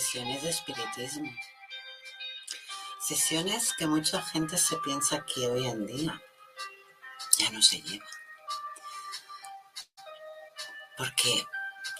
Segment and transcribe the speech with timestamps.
[0.00, 1.32] Sesiones de espiritismo.
[3.00, 6.20] Sesiones que mucha gente se piensa que hoy en día
[7.38, 8.04] ya no se lleva.
[10.98, 11.46] Porque,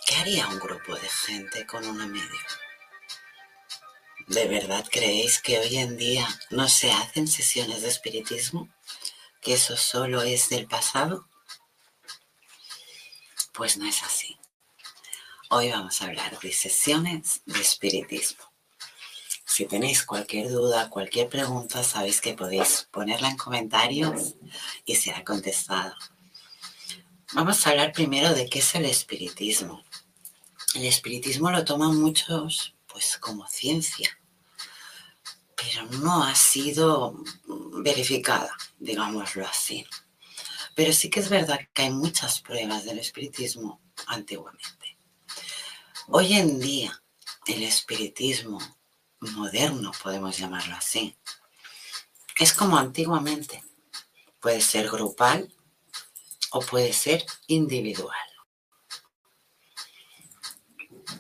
[0.07, 2.47] ¿qué haría un grupo de gente con una medium?
[4.27, 8.69] ¿De verdad creéis que hoy en día no se hacen sesiones de espiritismo?
[9.41, 11.27] ¿Que eso solo es del pasado?
[13.55, 14.36] Pues no es así.
[15.49, 18.43] Hoy vamos a hablar de sesiones de espiritismo.
[19.45, 24.35] Si tenéis cualquier duda, cualquier pregunta, sabéis que podéis ponerla en comentarios
[24.85, 25.97] y será contestada.
[27.33, 29.85] Vamos a hablar primero de qué es el espiritismo.
[30.75, 34.19] El espiritismo lo toman muchos pues como ciencia,
[35.55, 37.23] pero no ha sido
[37.85, 39.87] verificada, digámoslo así.
[40.75, 44.76] Pero sí que es verdad que hay muchas pruebas del espiritismo antiguamente.
[46.09, 47.03] Hoy en día,
[47.49, 48.61] el espiritismo
[49.19, 51.17] moderno, podemos llamarlo así,
[52.39, 53.65] es como antiguamente.
[54.41, 55.53] Puede ser grupal
[56.53, 58.17] o puede ser individual.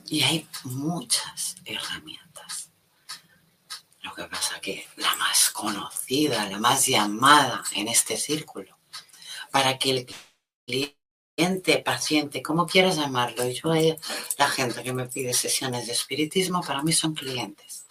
[0.04, 2.70] Y hay muchas herramientas.
[4.02, 8.78] Lo que pasa que la más conocida, la más llamada en este círculo,
[9.50, 10.06] para que el
[10.64, 10.96] cliente,
[11.84, 13.72] paciente, como quieras llamarlo, y yo
[14.38, 17.86] la gente que me pide sesiones de espiritismo, para mí son clientes.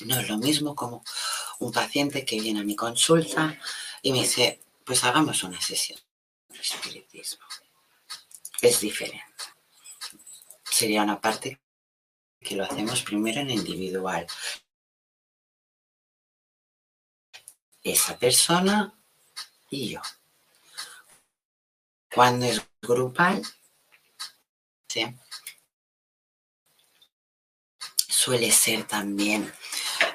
[0.00, 1.04] No es lo mismo como
[1.60, 3.58] un paciente que viene a mi consulta
[4.02, 6.00] y me dice, pues hagamos una sesión
[6.48, 7.44] de espiritismo.
[8.60, 9.34] Es diferente
[10.74, 11.60] sería una parte
[12.40, 14.26] que lo hacemos primero en individual.
[17.82, 18.98] Esa persona
[19.70, 20.00] y yo.
[22.14, 23.42] Cuando es grupal,
[28.08, 29.52] suele ser también,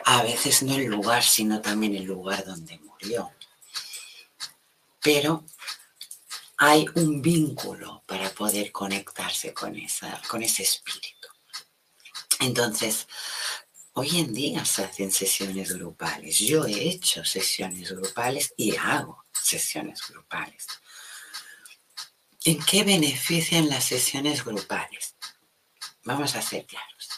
[0.06, 3.32] a veces no el lugar, sino también el lugar donde murió.
[5.02, 5.46] Pero
[6.58, 11.28] hay un vínculo para poder conectarse con, esa, con ese espíritu.
[12.40, 13.08] Entonces,
[13.94, 16.40] hoy en día se hacen sesiones grupales.
[16.40, 20.68] Yo he hecho sesiones grupales y hago sesiones grupales.
[22.46, 25.16] ¿En qué benefician las sesiones grupales?
[26.04, 27.10] Vamos a ser claros.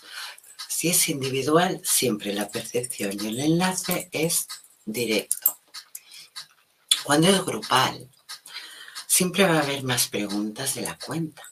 [0.67, 4.47] Si es individual, siempre la percepción y el enlace es
[4.83, 5.59] directo.
[7.03, 8.09] Cuando es grupal,
[9.05, 11.43] siempre va a haber más preguntas de la cuenta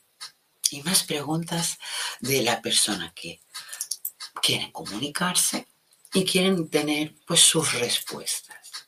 [0.71, 1.77] y más preguntas
[2.19, 3.39] de la persona que
[4.41, 5.67] quieren comunicarse
[6.11, 8.87] y quieren tener pues sus respuestas.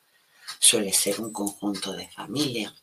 [0.57, 2.73] Suele ser un conjunto de familia.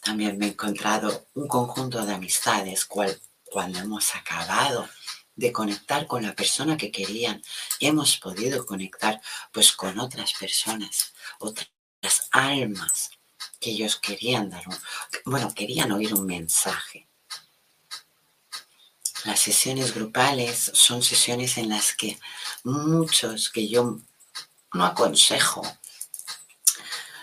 [0.00, 4.88] También me he encontrado un conjunto de amistades cual, cuando hemos acabado
[5.34, 7.42] de conectar con la persona que querían,
[7.80, 9.20] hemos podido conectar
[9.52, 11.68] pues con otras personas, otras
[12.32, 13.10] almas
[13.60, 14.76] que ellos querían dar, un,
[15.24, 17.08] bueno, querían oír un mensaje.
[19.24, 22.18] Las sesiones grupales son sesiones en las que
[22.64, 24.00] muchos que yo
[24.72, 25.62] no aconsejo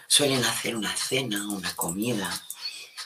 [0.07, 2.29] suelen hacer una cena, una comida,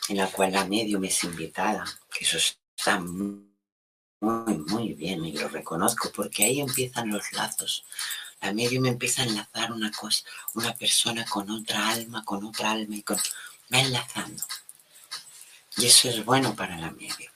[0.09, 3.45] en la cual la medium es invitada, que eso está muy,
[4.19, 7.85] muy bien y lo reconozco porque ahí empiezan los lazos.
[8.41, 10.23] La medium empieza a enlazar una cosa,
[10.55, 13.17] una persona con otra alma, con otra alma y con,
[13.71, 14.43] va enlazando.
[15.77, 17.31] Y eso es bueno para la medium.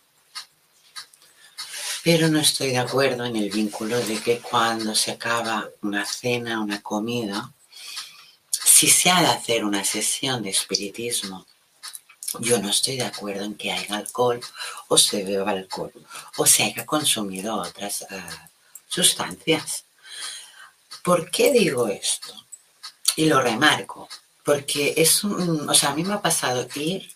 [2.04, 6.60] Pero no estoy de acuerdo en el vínculo de que cuando se acaba una cena,
[6.60, 7.54] una comida,
[8.50, 11.46] si se ha de hacer una sesión de espiritismo,
[12.40, 14.40] yo no estoy de acuerdo en que haya alcohol
[14.88, 15.92] o se beba alcohol
[16.38, 18.48] o se haya consumido otras uh,
[18.88, 19.86] sustancias.
[21.04, 22.34] ¿Por qué digo esto?
[23.16, 24.10] Y lo remarco,
[24.44, 27.14] porque es un, o sea, a mí me ha pasado ir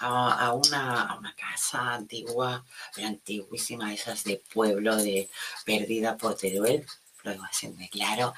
[0.00, 2.64] a, una, casa antigua,
[2.96, 5.28] antiguísima, esas de pueblo, de
[5.64, 6.86] perdida por Teruel,
[7.22, 8.34] lo así claro,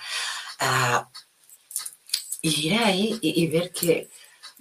[0.61, 1.05] uh,
[2.43, 4.11] ir ahí y, y, ver que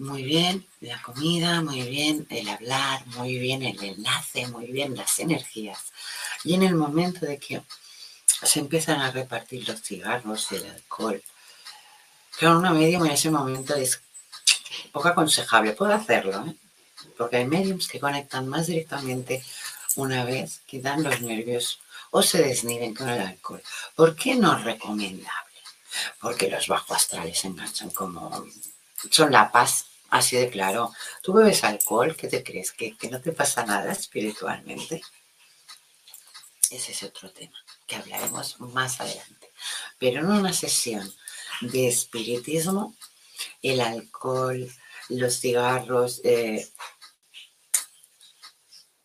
[0.02, 5.20] muy bien la comida, muy bien el hablar, muy bien el enlace, muy bien las
[5.20, 5.94] energías.
[6.44, 7.62] Y en el momento de que
[8.44, 11.22] se empiezan a repartir los cigarros y el alcohol,
[12.38, 14.02] claro, una medium en ese momento es
[14.92, 16.56] poco aconsejable, puedo hacerlo, ¿eh?
[17.18, 19.44] porque hay mediums que conectan más directamente
[19.96, 23.62] una vez, quitan los nervios o se desniven con el alcohol.
[23.96, 25.60] ¿Por qué no es recomendable?
[26.20, 28.46] Porque los bajo astrales enganchan como...
[29.10, 30.94] Son la paz, así de claro.
[31.24, 32.72] Tú bebes alcohol, ¿qué te crees?
[32.72, 35.02] ¿Que, que no te pasa nada espiritualmente?
[36.70, 39.52] Ese es otro tema que hablaremos más adelante.
[39.98, 41.12] Pero en una sesión
[41.62, 42.96] de espiritismo,
[43.62, 44.70] el alcohol,
[45.10, 46.72] los cigarros, eh,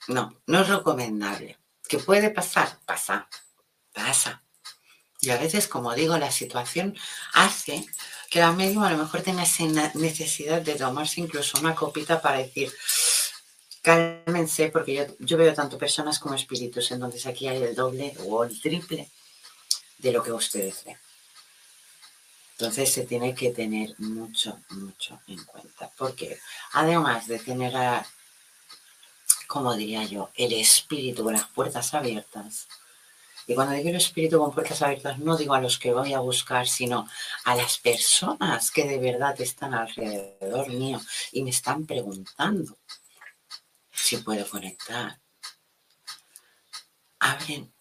[0.09, 1.59] no, no es recomendable.
[1.89, 2.79] ¿Qué puede pasar?
[2.85, 3.29] Pasa,
[3.93, 4.43] pasa.
[5.21, 6.97] Y a veces, como digo, la situación
[7.33, 7.85] hace
[8.31, 9.65] que la médium a lo mejor tenga esa
[9.95, 12.73] necesidad de tomarse incluso una copita para decir,
[13.83, 18.45] cálmense, porque yo, yo veo tanto personas como espíritus, entonces aquí hay el doble o
[18.45, 19.09] el triple
[19.99, 20.99] de lo que ustedes ven.
[22.59, 26.39] Entonces se tiene que tener mucho, mucho en cuenta, porque
[26.73, 28.07] además de tener a,
[29.47, 32.67] como diría yo, el espíritu con las puertas abiertas.
[33.47, 36.21] Y cuando digo el espíritu con puertas abiertas, no digo a los que voy a
[36.21, 37.09] buscar, sino
[37.45, 41.01] a las personas que de verdad están alrededor mío
[41.31, 42.77] y me están preguntando
[43.93, 45.21] si puedo conectar.
[47.21, 47.73] Abren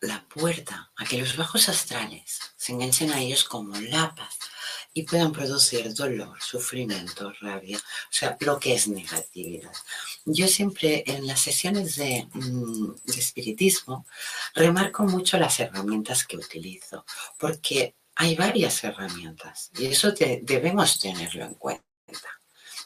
[0.00, 4.38] la puerta a que los bajos astrales se enganchen a ellos como la paz
[4.94, 9.72] y puedan producir dolor, sufrimiento, rabia, o sea, lo que es negatividad.
[10.26, 14.06] Yo siempre en las sesiones de, mm, de espiritismo
[14.54, 17.06] remarco mucho las herramientas que utilizo,
[17.38, 21.82] porque hay varias herramientas y eso debemos tenerlo en cuenta.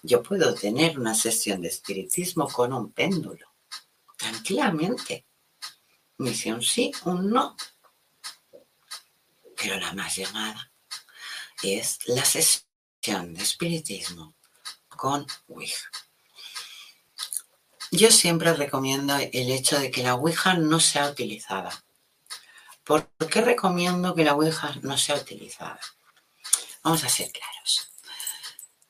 [0.03, 3.55] Yo puedo tener una sesión de espiritismo con un péndulo,
[4.17, 5.27] tranquilamente.
[6.19, 7.57] Misión sí, un no.
[9.57, 10.71] Pero la más llamada
[11.63, 14.35] es la sesión de espiritismo
[14.89, 15.91] con Ouija.
[17.91, 21.85] Yo siempre recomiendo el hecho de que la Ouija no sea utilizada.
[22.85, 25.81] ¿Por qué recomiendo que la Ouija no sea utilizada?
[26.83, 27.93] Vamos a ser claros.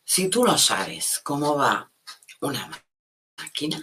[0.04, 1.90] Si tú no sabes cómo va
[2.40, 2.70] una
[3.38, 3.82] máquina,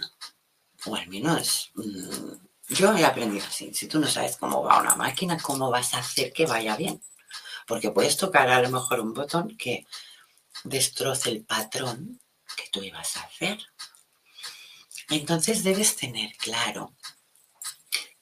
[0.86, 4.96] o al menos mm, yo he aprendido así, si tú no sabes cómo va una
[4.96, 7.00] máquina, ¿cómo vas a hacer que vaya bien?
[7.66, 9.86] Porque puedes tocar a lo mejor un botón que
[10.64, 12.20] destroce el patrón
[12.56, 13.58] que tú ibas a hacer.
[15.10, 16.94] Entonces debes tener claro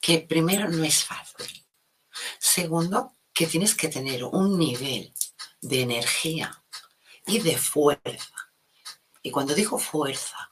[0.01, 1.65] que primero no es fácil.
[2.39, 5.13] Segundo, que tienes que tener un nivel
[5.61, 6.63] de energía
[7.25, 8.35] y de fuerza.
[9.21, 10.49] Y cuando digo fuerza,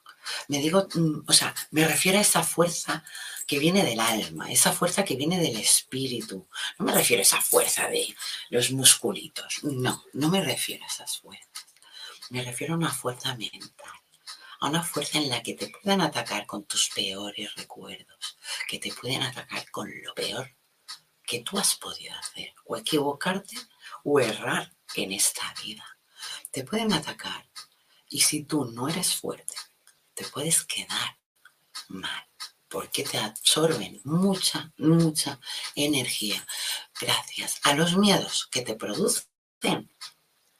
[0.47, 3.03] Me digo, mm, o sea, me refiero a esa fuerza
[3.43, 6.47] que viene del alma, esa fuerza que viene del espíritu.
[6.79, 8.15] No me refiero a esa fuerza de
[8.49, 9.63] los musculitos.
[9.63, 11.49] No, no me refiero a esas fuerzas.
[12.29, 13.91] Me refiero a una fuerza mental,
[14.59, 18.93] a una fuerza en la que te puedan atacar con tus peores recuerdos, que te
[18.93, 20.55] pueden atacar con lo peor
[21.25, 23.55] que tú has podido hacer, o equivocarte
[24.03, 25.85] o errar en esta vida.
[26.51, 27.49] Te pueden atacar
[28.09, 29.55] y si tú no eres fuerte,
[30.13, 31.17] te puedes quedar
[31.87, 32.30] mal
[32.71, 35.39] porque te absorben mucha, mucha
[35.75, 36.43] energía
[36.99, 39.25] gracias a los miedos que te producen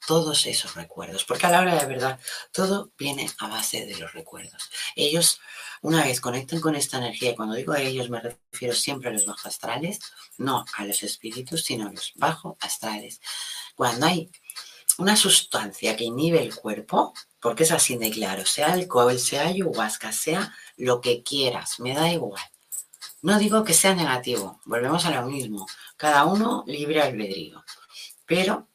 [0.06, 1.24] todos esos recuerdos.
[1.24, 2.20] Porque a la hora de verdad,
[2.52, 4.70] todo viene a base de los recuerdos.
[4.96, 5.40] Ellos,
[5.82, 9.26] una vez conectan con esta energía, cuando digo a ellos me refiero siempre a los
[9.26, 10.00] bajos astrales,
[10.38, 13.22] no a los espíritus, sino a los bajos astrales.
[13.76, 14.30] Cuando hay
[14.98, 20.12] una sustancia que inhibe el cuerpo, porque es así de claro, sea alcohol, sea ayahuasca,
[20.12, 22.42] sea lo que quieras, me da igual.
[23.22, 25.68] No digo que sea negativo, volvemos a lo mismo,
[25.98, 27.64] cada uno libre albedrío,
[28.26, 28.68] pero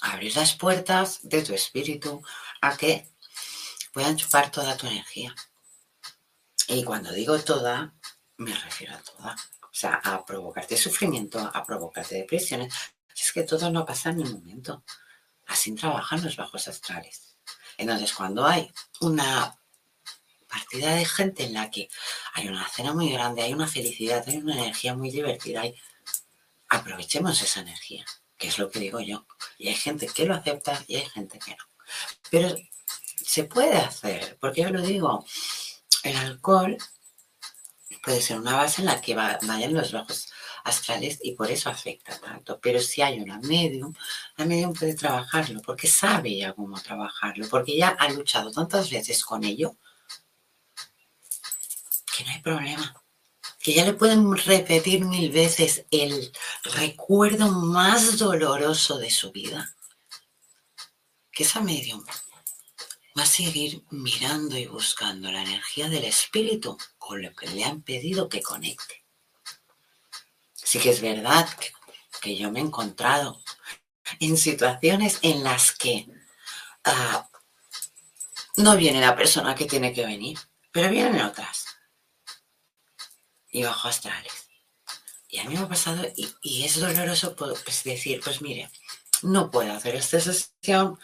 [0.00, 2.22] abrir las puertas de tu espíritu
[2.60, 3.08] a que
[3.92, 5.34] puedan chupar toda tu energía.
[6.68, 7.94] Y cuando digo toda,
[8.36, 9.36] me refiero a toda.
[9.62, 12.74] O sea, a provocarte sufrimiento, a provocarte depresiones.
[13.16, 14.82] Es que todo no pasa en un momento.
[15.48, 17.36] Así trabajan los bajos astrales.
[17.76, 19.58] Entonces, cuando hay una
[20.48, 21.88] partida de gente en la que
[22.34, 25.62] hay una cena muy grande, hay una felicidad, hay una energía muy divertida,
[26.68, 28.04] aprovechemos esa energía,
[28.36, 29.26] que es lo que digo yo.
[29.58, 31.64] Y hay gente que lo acepta y hay gente que no.
[32.30, 32.54] Pero
[33.24, 35.24] se puede hacer, porque yo lo digo,
[36.02, 36.76] el alcohol
[38.02, 40.28] puede ser una base en la que vayan los bajos
[40.64, 42.58] astrales y por eso afecta tanto.
[42.60, 43.92] Pero si hay una medium,
[44.36, 49.24] la medium puede trabajarlo porque sabe ya cómo trabajarlo, porque ya ha luchado tantas veces
[49.24, 49.76] con ello
[52.16, 53.02] que no hay problema.
[53.60, 59.74] Que ya le pueden repetir mil veces el recuerdo más doloroso de su vida.
[61.32, 62.04] Que esa medium
[63.18, 67.82] va a seguir mirando y buscando la energía del espíritu con lo que le han
[67.82, 69.04] pedido que conecte.
[70.68, 71.48] Sí que es verdad
[72.20, 73.42] que, yo me he encontrado
[74.20, 76.06] en situaciones en las que
[76.84, 77.26] ah,
[78.56, 80.38] no viene la persona que tiene que venir,
[80.70, 81.64] pero vienen otras.
[83.50, 84.50] Y bajo astrales.
[85.28, 86.06] Y a mí me ha pasado,
[86.42, 88.70] y, es doloroso pues, decir, pues mire,
[89.22, 91.00] no puedo hacer esta sesión.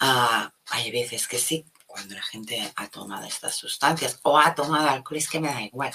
[0.00, 4.88] Ah, hay veces que sí, cuando la gente ha tomado estas sustancias o ha tomado
[4.88, 5.92] alcohol, es que me da igual.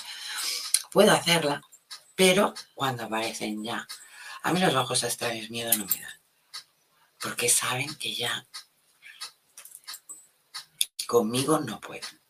[0.89, 1.61] Puedo hacerla,
[2.15, 3.87] pero cuando aparecen ya,
[4.43, 6.21] a mí los bajos astrales miedo no me dan.
[7.19, 8.45] Porque saben que ya
[11.07, 12.21] conmigo no pueden.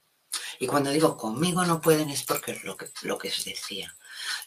[0.60, 3.96] Y cuando digo conmigo no pueden es porque es lo que, lo que os decía.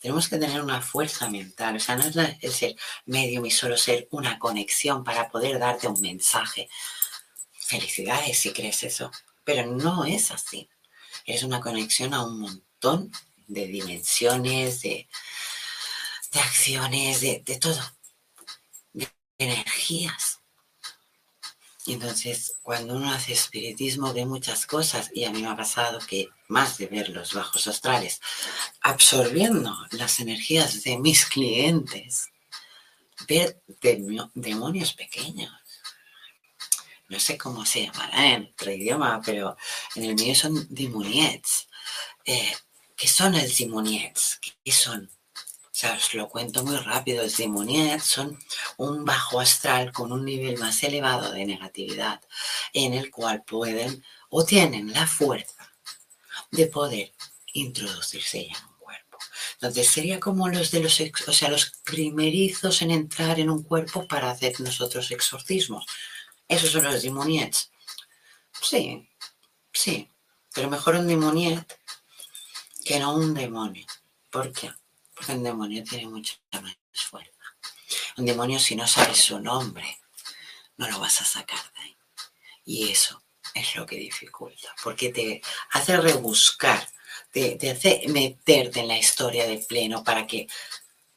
[0.01, 1.77] Tenemos que tener una fuerza mental.
[1.77, 5.89] O sea, no es el ser medio y solo ser una conexión para poder darte
[5.89, 6.69] un mensaje.
[7.53, 9.11] Felicidades si crees eso.
[9.45, 10.69] Pero no es así.
[11.25, 13.13] Es una conexión a un montón
[13.47, 15.09] de dimensiones, de,
[16.35, 17.81] acciones, de, todo,
[18.93, 20.41] de energías.
[21.87, 26.29] Entonces, cuando uno hace espiritismo, ve muchas cosas, y a mí me ha pasado que
[26.49, 28.21] más de ver los bajos astrales,
[28.81, 32.31] absorbiendo las energías de mis clientes,
[33.29, 33.63] ver
[34.35, 35.53] demonios pequeños.
[37.09, 39.57] No sé cómo se llamará en otro idioma, pero
[39.95, 41.69] en el mío son demoniets.
[42.25, 42.53] Eh,
[42.97, 44.41] ¿Qué son el Simoniets?
[44.65, 45.11] ¿Qué son?
[45.35, 47.23] O sea, os lo cuento muy rápido.
[47.23, 48.39] El Simoniets son
[48.79, 52.23] un bajo astral con un nivel más elevado de negatividad
[52.73, 55.71] en el cual pueden o tienen la fuerza
[56.51, 57.13] de poder
[57.53, 59.19] introducirse ya en un cuerpo.
[59.55, 60.99] Entonces sería como los de los,
[61.29, 65.85] o sea, los primerizos en entrar en un cuerpo para hacer nosotros exorcismos.
[66.49, 67.71] Esos son los demoniets.
[68.63, 69.07] Sí,
[69.71, 70.09] sí,
[70.55, 71.79] pero mejor un demoniet
[72.87, 73.85] que no un demonio.
[74.31, 74.73] ¿Por qué?
[75.13, 77.33] Porque un demonio tiene mucha más fuerza.
[78.17, 79.99] Un demonio, si no sabes su nombre,
[80.77, 81.97] no lo vas a sacar de ahí.
[82.65, 83.21] Y eso
[83.55, 86.89] es lo que dificulta, porque te hace rebuscar,
[87.33, 90.47] te, te hace meterte en la historia de pleno para que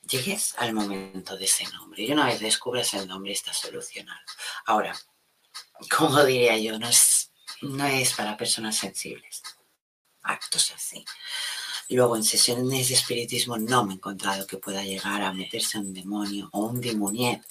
[0.09, 2.01] llegues al momento de ese nombre.
[2.01, 4.19] Y una vez descubres el nombre, está solucionado.
[4.65, 4.97] Ahora,
[5.95, 9.43] como diría yo, no es, no es para personas sensibles.
[10.23, 11.05] Actos así.
[11.89, 15.91] Luego, en sesiones de espiritismo no me he encontrado que pueda llegar a meterse un
[15.93, 17.41] demonio o un demoniet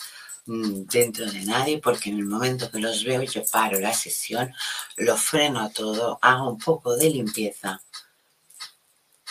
[0.47, 4.55] mm, dentro de nadie, porque en el momento que los veo yo paro la sesión,
[4.97, 7.83] lo freno todo, hago un poco de limpieza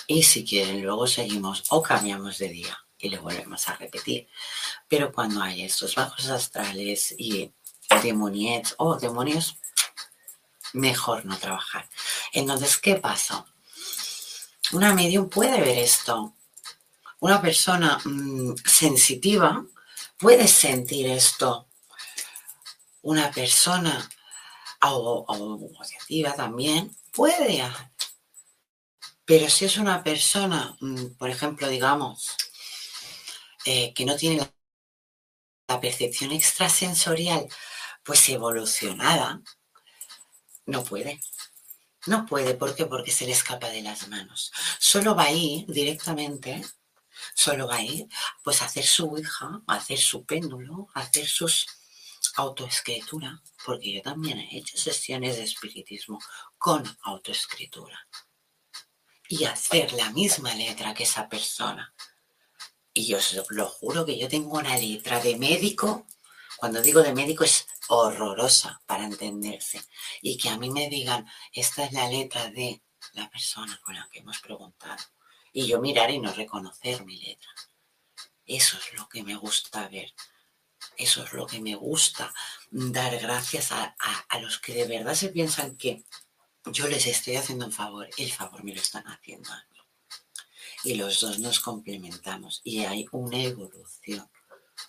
[0.08, 4.28] y si quieren luego seguimos o cambiamos de día y le volvemos a repetir.
[4.88, 7.52] Pero cuando hay estos bajos astrales y
[8.04, 9.58] demoniets o demonios,
[10.74, 11.90] mejor no trabajar.
[12.34, 13.46] Entonces, ¿qué pasa?
[14.74, 16.36] Una medium puede ver esto.
[17.20, 19.66] Una persona mm, sensitiva
[20.18, 21.68] puede sentir esto.
[23.02, 24.10] Una persona
[24.84, 27.64] o, o también puede.
[29.26, 32.36] Pero si es una persona, mm, por ejemplo, digamos,
[33.66, 34.50] eh, que no tiene
[35.68, 37.48] la percepción extrasensorial
[38.04, 39.42] pues evolucionada,
[40.66, 41.20] no puede.
[42.08, 42.86] No puede, ¿por qué?
[42.86, 44.52] Porque se le escapa de las manos.
[44.80, 46.64] Solo va a ir directamente,
[47.36, 48.08] solo va a ir,
[48.44, 51.68] pues a hacer su hija, a hacer su péndulo, a hacer sus
[52.36, 56.20] autoescritura, porque yo también he hecho sesiones de espiritismo
[56.58, 58.08] con autoescritura.
[59.28, 61.94] Y hacer la misma letra que esa persona.
[62.94, 66.08] Y os lo juro que yo tengo una letra de médico
[66.58, 69.82] cuando digo de médico es horrorosa para entenderse.
[70.22, 72.82] Y que a mí me digan, esta es la letra de
[73.14, 75.04] la persona con la que hemos preguntado.
[75.54, 77.50] Y yo mirar y no reconocer mi letra.
[78.46, 80.14] Eso es lo que me gusta ver.
[80.98, 82.34] Eso es lo que me gusta
[82.72, 83.96] dar gracias a,
[84.40, 86.04] los que de verdad se piensan que
[86.66, 88.10] yo les estoy haciendo un favor.
[88.18, 89.68] El favor me lo están haciendo a.
[90.84, 94.30] Y los dos nos complementamos y hay una evolución.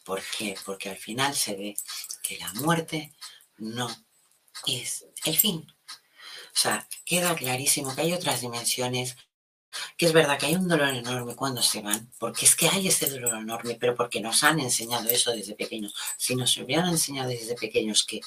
[0.05, 0.57] ¿Por qué?
[0.65, 1.77] Porque al final se ve
[2.23, 3.13] que la muerte
[3.59, 3.89] no
[4.67, 5.67] es el fin.
[5.89, 9.17] O sea, queda clarísimo que hay otras dimensiones,
[9.97, 12.89] que es verdad que hay un dolor enorme cuando se van, porque es que hay
[12.89, 15.95] ese dolor enorme, pero porque nos han enseñado eso desde pequeños.
[16.17, 18.21] Si nos hubieran enseñado desde pequeños que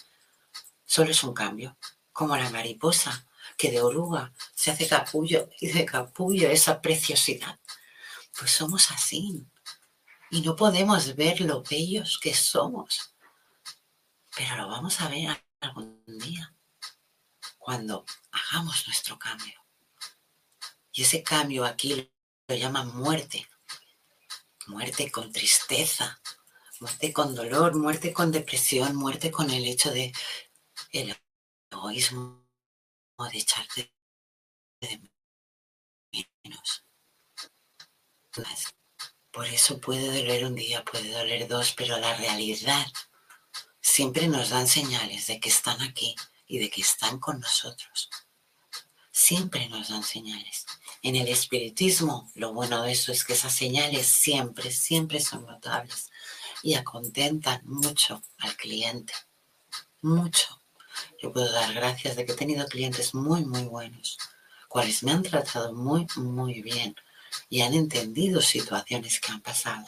[0.85, 1.77] solo es un cambio,
[2.13, 7.59] como la mariposa, que de oruga se hace capullo y de capullo esa preciosidad,
[8.37, 9.45] pues somos así
[10.31, 13.13] y no podemos ver lo bellos que somos.
[14.35, 16.55] Pero lo vamos a ver algún día,
[17.57, 19.61] cuando hagamos nuestro cambio.
[20.93, 22.09] Y ese cambio aquí
[22.47, 23.45] lo llaman muerte.
[24.67, 26.21] Muerte con tristeza,
[26.79, 30.13] muerte con dolor, muerte con depresión, muerte con el hecho de
[30.91, 31.15] el
[31.69, 32.47] egoísmo,
[33.31, 33.93] de echarte
[34.79, 35.11] de
[36.43, 36.85] menos.
[39.31, 42.85] Por eso puede doler un día, puede doler dos, pero la realidad
[43.79, 46.15] siempre nos dan señales de que están aquí
[46.47, 48.09] y de que están con nosotros.
[49.09, 50.65] Siempre nos dan señales.
[51.01, 56.09] En el espiritismo, lo bueno de eso es que esas señales siempre, siempre son notables
[56.61, 59.13] y acontentan mucho al cliente.
[60.01, 60.61] Mucho.
[61.21, 64.17] Yo puedo dar gracias de que he tenido clientes muy, muy buenos,
[64.67, 66.95] cuales me han tratado muy, muy bien
[67.49, 69.85] y han entendido situaciones que han pasado.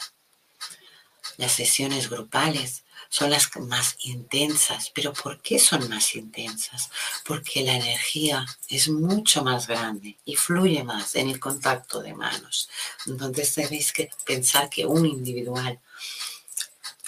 [1.36, 6.90] Las sesiones grupales son las más intensas, pero ¿por qué son más intensas?
[7.24, 12.68] Porque la energía es mucho más grande y fluye más en el contacto de manos.
[13.06, 15.78] Entonces debéis que pensar que un individual,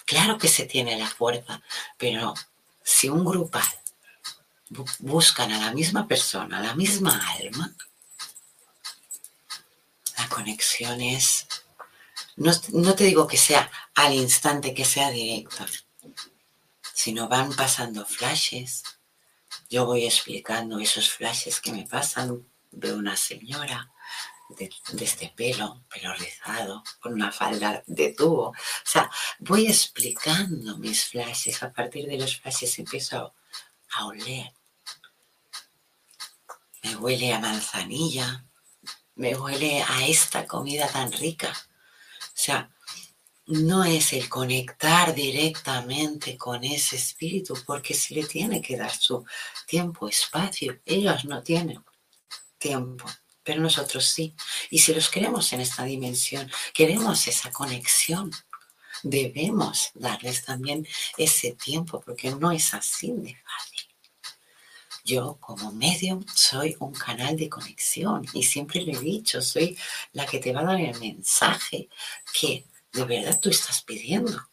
[0.05, 1.61] claro que se tiene la fuerza,
[1.99, 2.35] pero
[2.85, 3.66] si un grupal
[5.01, 7.75] buscan a la misma persona, a la misma alma,
[10.27, 11.47] la conexión es,
[12.37, 15.67] no, te digo que sea al instante, que sea directa,
[16.93, 18.83] sino van pasando flashes.
[19.71, 22.45] Yo voy explicando esos flashes que me pasan.
[22.73, 23.91] Veo una señora
[24.51, 28.49] de, este pelo, pelo rizado, con una falda de tubo.
[28.49, 29.09] O sea,
[29.39, 31.62] voy explicando mis flashes.
[31.62, 33.35] A partir de los flashes empiezo
[33.93, 34.53] a oler.
[36.83, 38.46] Me huele a manzanilla,
[39.17, 41.53] me huele a esta comida tan rica.
[41.53, 42.71] O sea,
[43.47, 49.25] no es el conectar directamente con ese espíritu, porque se le tiene que dar su
[49.67, 50.81] tiempo, espacio.
[50.85, 51.83] Ellos no tienen
[52.59, 53.07] tiempo,
[53.43, 54.35] pero nosotros sí.
[54.71, 58.31] Y si los queremos en esta dimensión, queremos esa conexión,
[59.03, 63.96] debemos darles también ese tiempo, porque no es así de fácil.
[65.07, 69.79] Yo como medium soy un canal de conexión y siempre lo he dicho, soy
[70.12, 71.88] la que te va a dar el mensaje
[72.38, 74.51] que de verdad tú estás pidiendo.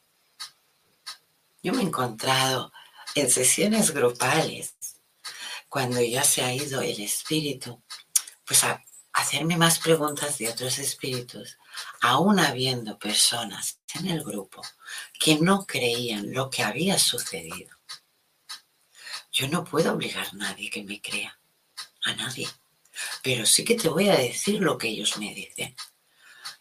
[1.63, 2.71] Yo me he encontrado
[3.15, 4.75] en sesiones grupales,
[5.69, 7.81] cuando ya se ha ido el espíritu,
[8.45, 8.79] pues a,
[9.13, 11.57] hacerme más preguntas de otros espíritus,
[12.01, 14.61] aún habiendo personas en el grupo
[15.19, 17.75] que no creían lo que había sucedido.
[19.33, 21.39] Yo no puedo obligar a nadie que me crea,
[22.03, 22.47] a nadie,
[23.23, 25.75] pero sí que te voy a decir lo que ellos me dicen.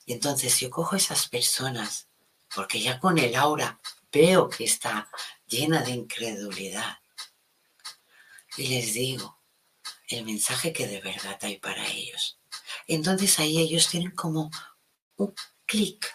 [0.06, 2.08] Y entonces yo cojo esas personas,
[2.54, 3.78] porque ya con el aura
[4.10, 5.10] veo que está
[5.46, 6.98] llena de incredulidad,
[8.56, 9.38] y les digo
[10.08, 12.38] el mensaje que de verdad hay para ellos.
[12.86, 14.50] Entonces ahí ellos tienen como
[15.16, 15.34] un
[15.66, 16.10] clic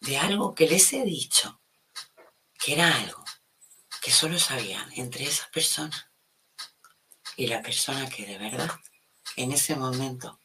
[0.00, 1.60] de algo que les he dicho,
[2.58, 3.24] que era algo
[4.00, 6.10] que solo sabían entre esa persona
[7.36, 8.70] y la persona que de verdad
[9.36, 10.40] en ese momento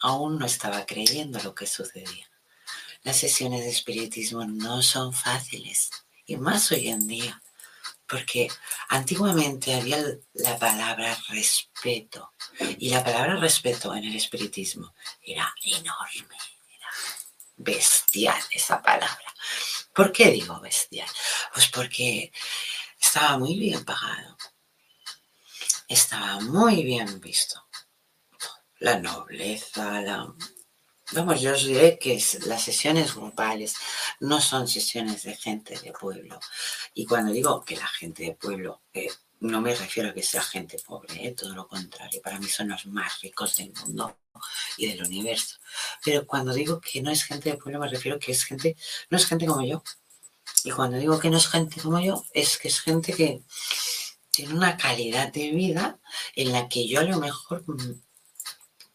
[0.00, 2.30] aún no estaba creyendo lo que sucedía.
[3.02, 5.90] Las sesiones de espiritismo no son fáciles,
[6.26, 7.42] y más hoy en día,
[8.06, 8.48] porque
[8.88, 9.98] antiguamente había
[10.34, 12.32] la palabra respeto,
[12.78, 16.36] y la palabra respeto en el espiritismo era enorme,
[16.76, 16.88] era
[17.56, 19.34] bestial esa palabra.
[19.94, 21.08] ¿Por qué digo bestial?
[21.52, 22.32] Pues porque
[23.00, 24.36] estaba muy bien pagado,
[25.88, 27.66] estaba muy bien visto.
[28.78, 30.34] La nobleza, la
[31.12, 33.74] Vamos, yo os diré que las sesiones grupales
[34.20, 36.38] no son sesiones de gente de pueblo.
[36.94, 39.08] Y cuando digo que la gente de pueblo, eh,
[39.40, 42.22] no me refiero a que sea gente pobre, eh, todo lo contrario.
[42.22, 44.18] Para mí son los más ricos del mundo
[44.76, 45.56] y del universo.
[46.04, 48.76] Pero cuando digo que no es gente de pueblo, me refiero a que es gente,
[49.10, 49.82] no es gente como yo.
[50.64, 53.42] Y cuando digo que no es gente como yo, es que es gente que
[54.30, 55.98] tiene una calidad de vida
[56.34, 58.02] en la que yo a lo mejor mm,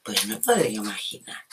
[0.03, 1.43] pues no podría imaginar.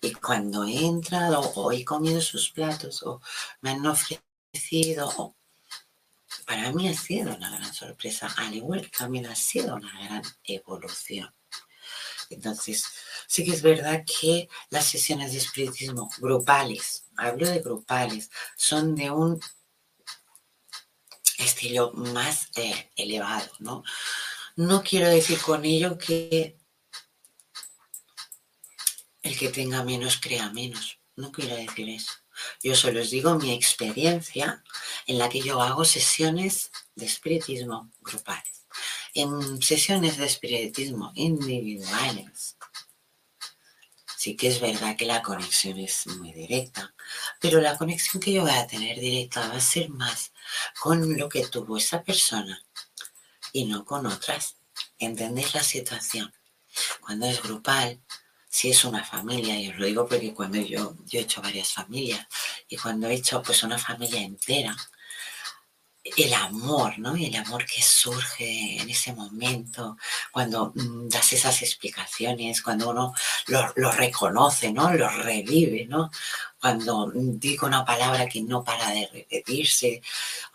[0.00, 3.20] Y cuando he entrado o he comido sus platos o
[3.60, 5.36] me han ofrecido,
[6.46, 10.22] para mí ha sido una gran sorpresa, al igual que también ha sido una gran
[10.44, 11.32] evolución.
[12.30, 12.84] Entonces,
[13.26, 19.10] sí que es verdad que las sesiones de espiritismo grupales, hablo de grupales, son de
[19.10, 19.40] un
[21.38, 23.82] estilo más eh, elevado, ¿no?
[24.56, 26.58] No quiero decir con ello que
[29.22, 30.98] el que tenga menos crea menos.
[31.16, 32.12] No quiero decir eso.
[32.62, 34.62] Yo solo os digo mi experiencia
[35.06, 38.66] en la que yo hago sesiones de espiritismo grupales.
[39.14, 42.56] En sesiones de espiritismo individuales,
[44.20, 46.94] sí que es verdad que la conexión es muy directa,
[47.40, 50.32] pero la conexión que yo voy a tener directa va a ser más
[50.78, 52.62] con lo que tuvo esa persona
[53.54, 54.58] y no con otras.
[54.98, 56.30] ¿Entendéis la situación?
[57.00, 57.98] Cuando es grupal,
[58.46, 61.72] si es una familia, y os lo digo porque cuando yo, yo he hecho varias
[61.72, 62.26] familias,
[62.68, 64.76] y cuando he hecho pues una familia entera,
[66.16, 67.14] el amor, ¿no?
[67.14, 69.96] El amor que surge en ese momento,
[70.32, 73.12] cuando mm, das esas explicaciones, cuando uno
[73.46, 74.92] lo, reconoce, ¿no?
[74.94, 76.10] Lo revive, ¿no?
[76.60, 80.02] Cuando digo una palabra que no para de repetirse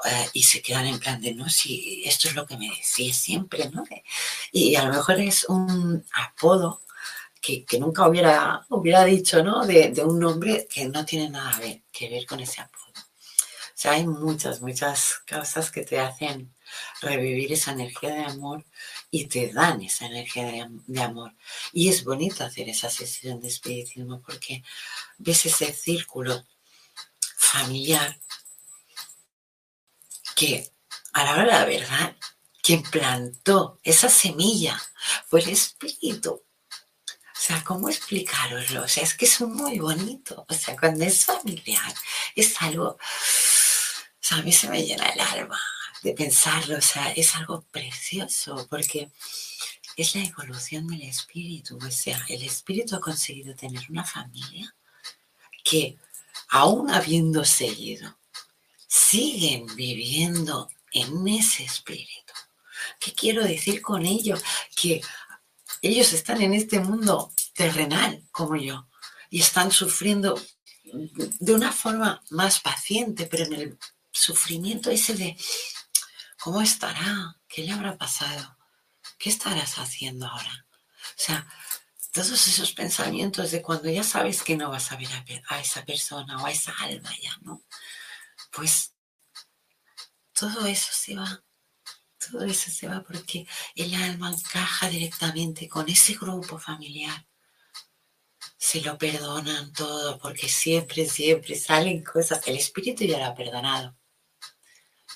[0.05, 3.15] eh, y se quedan en plan de, no, si esto es lo que me decís
[3.15, 3.83] siempre, ¿no?
[4.51, 6.81] Y a lo mejor es un apodo
[7.65, 9.65] que, nunca hubiera, hubiera dicho, ¿no?
[9.65, 11.59] De, un nombre que no tiene nada
[11.91, 12.84] que ver con ese apodo.
[13.75, 16.55] O sea, hay muchas, muchas causas que te hacen
[17.01, 18.65] revivir esa energía de amor
[19.11, 21.35] y te dan esa energía de, de, amor.
[21.73, 24.63] Y es bonito hacer esa sesión de espiritismo porque
[25.17, 26.45] ves ese círculo
[27.35, 28.17] familiar
[30.37, 30.71] que
[31.11, 32.15] a la hora de la verdad,
[32.63, 34.81] quien plantó esa semilla
[35.27, 36.45] fue el espíritu
[37.35, 38.83] o sea, ¿cómo explicaroslo?
[38.83, 40.45] O sea, es que es muy bonito.
[40.49, 41.93] O sea, cuando es familiar,
[42.33, 42.97] es algo,
[44.25, 45.59] sea, a mí se me llena el alma
[46.01, 46.77] de pensarlo.
[46.77, 49.11] O sea, es algo precioso porque
[49.95, 51.77] es la evolución del espíritu.
[51.77, 54.73] O sea, el espíritu ha conseguido tener una familia
[55.63, 55.97] que,
[56.49, 58.17] aún habiendo seguido,
[58.87, 62.33] siguen viviendo en ese espíritu.
[62.99, 64.37] ¿Qué quiero decir con ello?
[64.75, 65.01] Que
[65.81, 68.87] ellos están en este mundo terrenal como yo
[69.29, 70.39] y están sufriendo
[70.93, 73.77] de una forma más paciente, pero en el
[74.15, 75.37] sufrimiento ese de
[76.39, 77.35] ¿cómo estará?
[77.47, 78.57] ¿Qué le habrá pasado?
[79.17, 80.67] ¿Qué estarás haciendo ahora?
[81.17, 81.47] O sea,
[82.11, 85.09] todos esos pensamientos de cuando ya sabes que no vas a ver
[85.49, 87.63] a, esa persona o a esa alma ya, ¿no?
[88.51, 88.93] Pues
[90.33, 91.43] todo eso se va
[92.31, 97.27] todo eso se va porque el alma encaja directamente con ese grupo familiar.
[98.57, 102.47] Se lo perdonan todo porque siempre, siempre salen cosas.
[102.47, 103.95] El espíritu ya lo ha perdonado.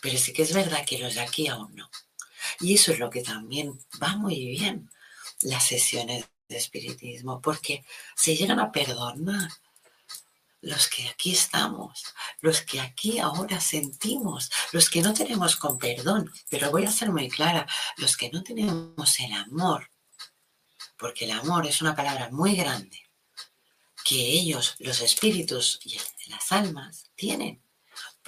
[0.01, 1.89] Pero sí que es verdad que los de aquí aún no.
[2.59, 4.89] Y eso es lo que también va muy bien
[5.41, 7.85] las sesiones de espiritismo, porque
[8.15, 9.49] se llegan a perdonar
[10.61, 12.03] los que aquí estamos,
[12.41, 17.11] los que aquí ahora sentimos, los que no tenemos con perdón, pero voy a ser
[17.11, 17.65] muy clara,
[17.97, 19.89] los que no tenemos el amor,
[20.97, 22.99] porque el amor es una palabra muy grande,
[24.03, 25.97] que ellos, los espíritus y
[26.29, 27.61] las almas, tienen.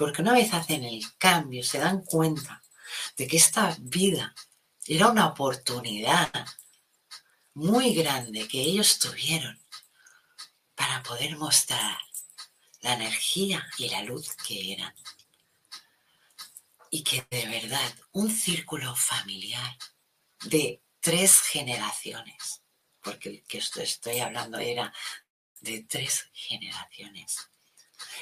[0.02, 2.60] Porque una vez hacen el cambio, se dan cuenta
[3.16, 4.34] de que esta vida
[4.84, 6.44] era una oportunidad
[7.54, 9.56] muy grande que ellos tuvieron
[10.74, 11.96] para poder mostrar
[12.80, 14.92] la energía y la luz que eran.
[16.90, 19.78] Y que de verdad un círculo familiar
[20.46, 22.60] de tres generaciones,
[23.00, 24.92] porque el que estoy hablando era
[25.60, 27.36] de tres generaciones,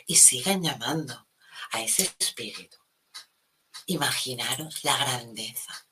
[0.07, 1.30] y sigan llamando
[1.73, 2.77] a ese espíritu.
[3.87, 5.87] Imaginaros la grandeza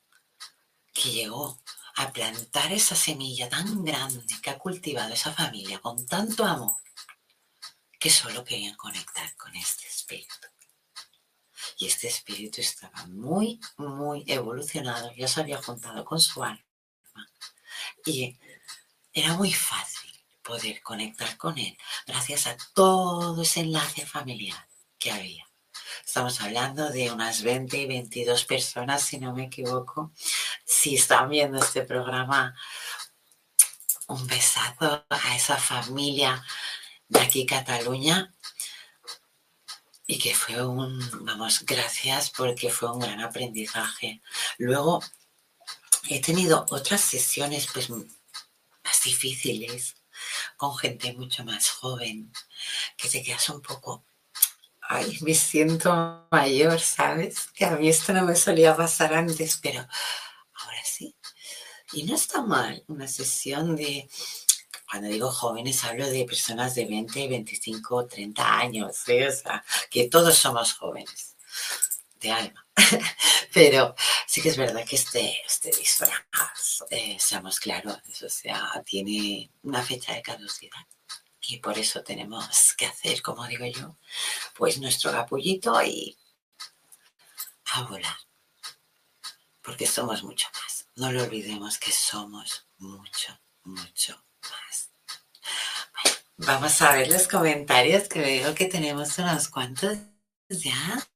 [0.92, 1.60] que llegó
[1.96, 6.80] a plantar esa semilla tan grande que ha cultivado esa familia con tanto amor
[7.98, 10.46] que solo querían conectar con este espíritu.
[11.78, 16.64] Y este espíritu estaba muy, muy evolucionado, ya se había juntado con su alma.
[18.04, 18.38] Y
[19.12, 20.12] era muy fácil
[20.42, 25.47] poder conectar con él gracias a todo ese enlace familiar que había.
[26.08, 30.10] Estamos hablando de unas 20 y 22 personas, si no me equivoco.
[30.64, 32.56] Si están viendo este programa,
[34.06, 36.42] un besazo a esa familia
[37.08, 38.34] de aquí Cataluña
[40.06, 44.22] y que fue un, vamos, gracias porque fue un gran aprendizaje.
[44.56, 45.04] Luego
[46.08, 49.96] he tenido otras sesiones pues más difíciles
[50.56, 52.32] con gente mucho más joven
[52.96, 54.07] que te quedas un poco,
[54.88, 57.48] ay, me siento mayor, ¿sabes?
[57.54, 61.14] Que a mí esto no me solía pasar antes, pero ahora sí.
[61.92, 64.08] Y no está mal una sesión de
[64.90, 69.22] cuando digo jóvenes hablo de personas de 20, 25, 30 años, ¿sí?
[69.22, 71.36] o sea, que todos somos jóvenes
[72.20, 72.66] de alma.
[73.52, 73.94] Pero
[74.26, 79.82] sí que es verdad que este, este disfraz, eh, seamos claros, o sea, tiene una
[79.82, 80.86] fecha de caducidad.
[81.50, 83.96] Y por eso tenemos que hacer, como digo yo,
[84.54, 86.18] pues nuestro capullito y
[87.72, 88.18] a volar.
[89.62, 90.86] Porque somos mucho más.
[90.96, 94.22] No lo olvidemos que somos mucho, mucho
[96.36, 99.98] Vamos a ver los comentarios que veo que tenemos unos cuantos
[100.50, 101.08] ya.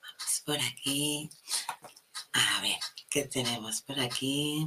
[0.00, 1.30] Vamos por aquí.
[2.32, 2.78] A ver,
[3.10, 4.66] ¿qué tenemos por aquí?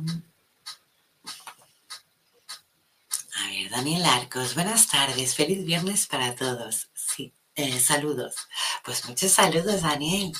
[3.41, 6.89] A ver, Daniel Arcos, buenas tardes, feliz viernes para todos.
[6.93, 8.35] Sí, eh, saludos.
[8.83, 10.33] Pues muchos saludos, Daniel.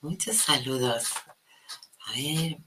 [0.00, 1.04] Muchos saludos.
[2.06, 2.58] A ver,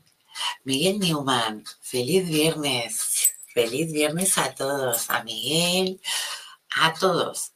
[0.64, 3.34] Miguel Newman, feliz viernes.
[3.54, 6.00] Feliz viernes a todos, a Miguel,
[6.76, 7.52] a todos.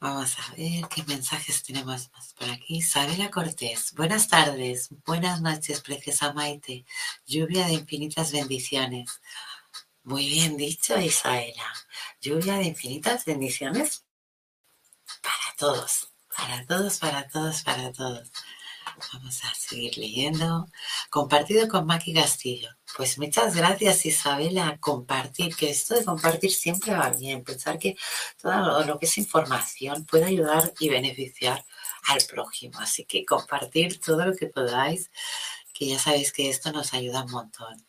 [0.00, 2.78] Vamos a ver qué mensajes tenemos más por aquí.
[2.78, 6.84] Isabela Cortés, buenas tardes, buenas noches, preciosa Maite.
[7.26, 9.20] Lluvia de infinitas bendiciones.
[10.02, 11.72] Muy bien dicho, Isabela.
[12.20, 14.04] Lluvia de infinitas bendiciones
[15.22, 18.30] para todos, para todos, para todos, para todos.
[19.12, 20.68] Vamos a seguir leyendo.
[21.10, 22.70] Compartido con Maki Castillo.
[22.96, 24.78] Pues muchas gracias Isabela.
[24.80, 27.44] Compartir, que esto de compartir siempre va bien.
[27.44, 27.96] Pensar que
[28.40, 31.64] todo lo que es información puede ayudar y beneficiar
[32.08, 32.78] al prójimo.
[32.80, 35.10] Así que compartir todo lo que podáis,
[35.74, 37.86] que ya sabéis que esto nos ayuda un montón.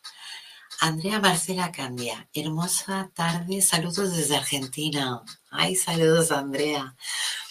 [0.84, 5.22] Andrea Marcela Candia, hermosa tarde, saludos desde Argentina.
[5.48, 6.96] Ay, saludos Andrea.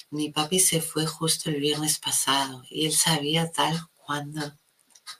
[0.09, 4.59] Mi papi se fue justo el viernes pasado y él sabía tal cuando,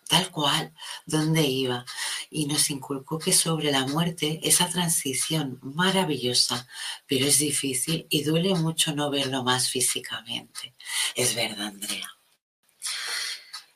[0.09, 0.73] tal cual,
[1.05, 1.85] dónde iba
[2.29, 6.67] y nos inculcó que sobre la muerte, esa transición maravillosa,
[7.07, 10.75] pero es difícil y duele mucho no verlo más físicamente.
[11.15, 12.11] Es verdad, Andrea.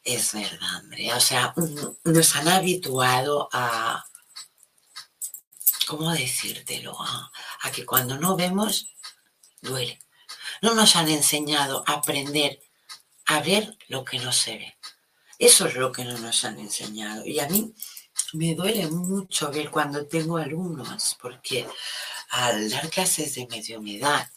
[0.03, 1.15] Es verdad, Andrea.
[1.15, 1.53] O sea,
[2.03, 4.03] nos han habituado a,
[5.85, 6.97] ¿cómo decírtelo?
[6.99, 8.95] a que cuando no vemos,
[9.61, 9.99] duele.
[10.61, 12.59] No nos han enseñado a aprender
[13.25, 14.77] a ver lo que no se ve.
[15.37, 17.25] Eso es lo que no nos han enseñado.
[17.25, 17.73] Y a mí
[18.33, 21.67] me duele mucho ver cuando tengo alumnos, porque
[22.29, 24.31] al dar clases de mediunidad,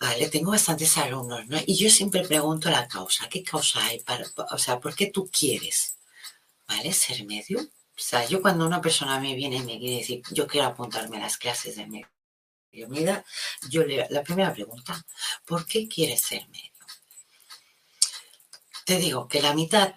[0.00, 0.28] ¿vale?
[0.28, 1.58] Tengo bastantes alumnos, ¿no?
[1.66, 3.28] Y yo siempre pregunto la causa.
[3.28, 4.00] ¿Qué causa hay?
[4.00, 5.96] Para, o sea, ¿por qué tú quieres,
[6.66, 6.92] ¿vale?
[6.92, 7.60] Ser medio.
[7.98, 11.16] O sea, yo cuando una persona me viene y me quiere decir, yo quiero apuntarme
[11.16, 12.08] a las clases de medio,
[12.70, 13.24] Mira,
[13.68, 15.04] yo le, la primera pregunta,
[15.44, 16.70] ¿por qué quieres ser medio?
[18.84, 19.94] Te digo que la mitad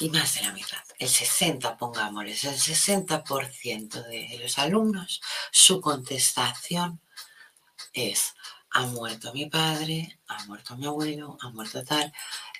[0.00, 5.20] y más de la mitad, el 60, pongámosles, el 60% de los alumnos,
[5.52, 7.00] su contestación
[7.92, 8.34] es,
[8.70, 12.12] ha muerto mi padre, ha muerto mi abuelo, ha muerto tal,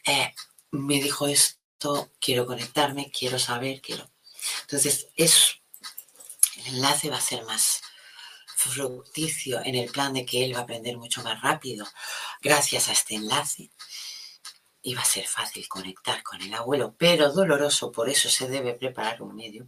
[0.07, 0.35] eh,
[0.71, 4.11] me dijo esto, quiero conectarme, quiero saber, quiero.
[4.63, 5.57] Entonces, es,
[6.57, 7.83] el enlace va a ser más
[8.47, 11.87] fructicio en el plan de que él va a aprender mucho más rápido
[12.43, 13.71] gracias a este enlace
[14.83, 19.21] iba a ser fácil conectar con el abuelo, pero doloroso, por eso se debe preparar
[19.23, 19.67] un medio.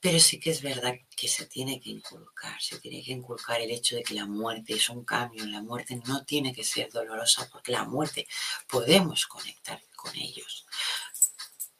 [0.00, 3.70] Pero sí que es verdad que se tiene que inculcar, se tiene que inculcar el
[3.70, 7.48] hecho de que la muerte es un cambio, la muerte no tiene que ser dolorosa,
[7.50, 8.26] porque la muerte
[8.68, 10.66] podemos conectar con ellos.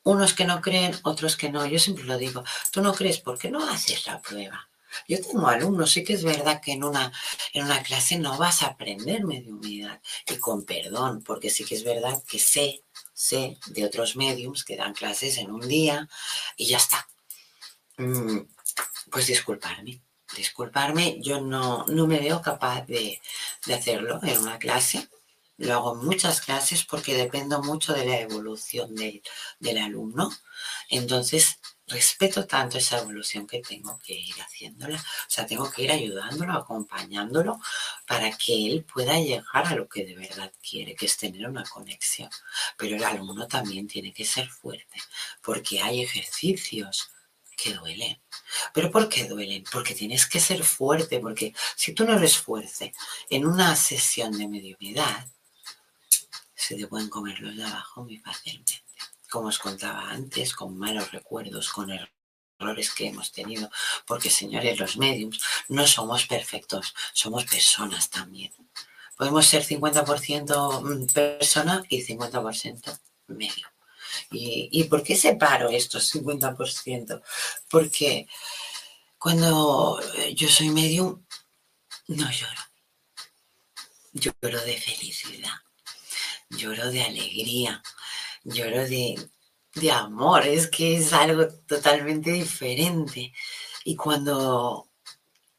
[0.08, 1.66] Unos que no creen, otros que no.
[1.66, 2.42] Yo siempre lo digo,
[2.72, 4.70] tú no crees, ¿por qué no haces la prueba?
[5.06, 7.12] Yo tengo alumnos, sí que es verdad que en una,
[7.52, 11.84] en una clase no vas a aprender mediumidad y con perdón, porque sí que es
[11.84, 16.08] verdad que sé, sé de otros mediums que dan clases en un día
[16.56, 17.06] y ya está.
[17.98, 18.46] Mm,
[19.10, 20.00] pues disculparme,
[20.34, 23.20] disculparme, yo no, no me veo capaz de,
[23.66, 25.06] de hacerlo en una clase.
[25.58, 29.22] Lo hago en muchas clases porque dependo mucho de la evolución del,
[29.58, 30.30] del alumno.
[30.88, 35.90] Entonces, respeto tanto esa evolución que tengo que ir haciéndola, o sea, tengo que ir
[35.90, 37.60] ayudándolo, acompañándolo
[38.06, 41.64] para que él pueda llegar a lo que de verdad quiere, que es tener una
[41.64, 42.30] conexión.
[42.76, 45.00] Pero el alumno también tiene que ser fuerte,
[45.42, 47.10] porque hay ejercicios
[47.56, 48.20] que duelen.
[48.72, 49.64] ¿Pero por qué duelen?
[49.72, 52.92] Porque tienes que ser fuerte, porque si tú no eres fuerte
[53.30, 55.26] en una sesión de mediunidad,
[56.76, 58.82] se pueden comer los de abajo muy fácilmente
[59.30, 63.70] como os contaba antes, con malos recuerdos, con errores que hemos tenido,
[64.06, 68.52] porque señores, los mediums no somos perfectos, somos personas también.
[69.16, 73.68] Podemos ser 50% mm, persona y 50% medio.
[74.30, 77.22] ¿Y, ¿Y por qué separo estos 50%?
[77.68, 78.26] Porque
[79.18, 80.00] cuando
[80.34, 81.22] yo soy medium,
[82.06, 82.62] no lloro.
[84.12, 85.52] Lloro de felicidad,
[86.50, 87.82] lloro de alegría,
[88.44, 89.16] lloro de,
[89.74, 93.32] de amor, es que es algo totalmente diferente.
[93.84, 94.88] Y cuando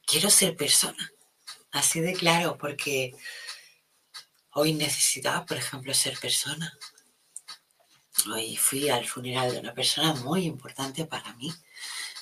[0.05, 1.11] quiero ser persona,
[1.71, 3.15] así de claro, porque
[4.53, 6.77] hoy necesitaba, por ejemplo, ser persona.
[8.33, 11.53] Hoy fui al funeral de una persona muy importante para mí,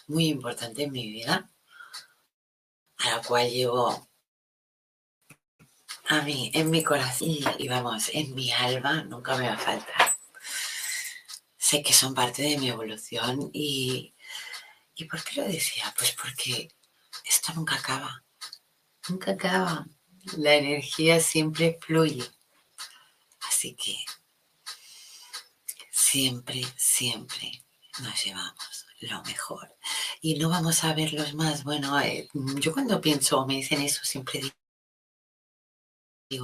[0.08, 1.50] muy importante en mi vida,
[2.98, 4.08] a la cual llevo
[6.10, 10.18] a mí, en mi corazón y vamos, en mi alma, nunca me va a faltar
[11.68, 14.14] sé que son parte de mi evolución y,
[14.96, 15.94] ¿y por qué lo decía?
[15.98, 16.70] Pues porque
[17.26, 18.24] esto nunca acaba,
[19.10, 19.86] nunca acaba.
[20.38, 22.24] La energía siempre fluye.
[23.50, 23.98] Así que
[25.92, 27.66] siempre, siempre
[28.00, 29.76] nos llevamos lo mejor.
[30.22, 31.66] Y no vamos a ver los más.
[31.66, 32.30] Bueno, eh,
[32.62, 34.56] yo cuando pienso o me dicen eso, siempre digo,
[36.30, 36.40] es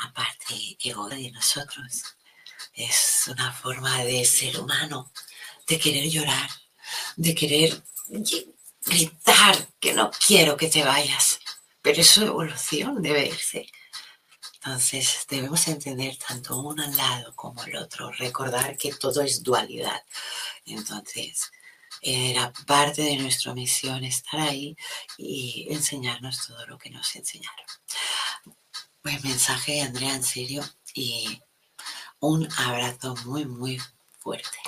[0.00, 2.16] una parte ego de nosotros
[2.74, 5.12] es una forma de ser humano,
[5.66, 6.50] de querer llorar,
[7.16, 7.82] de querer
[8.84, 11.38] gritar que no quiero que te vayas,
[11.80, 13.66] pero es su evolución debe irse.
[14.54, 20.02] Entonces debemos entender tanto al lado como el otro, recordar que todo es dualidad.
[20.64, 21.50] Entonces
[22.02, 24.76] era parte de nuestra misión estar ahí
[25.16, 27.66] y enseñarnos todo lo que nos enseñaron.
[29.04, 30.64] Buen mensaje, Andrea, en serio.
[30.94, 31.40] Y
[32.20, 33.80] un abrazo muy, muy
[34.18, 34.58] fuerte.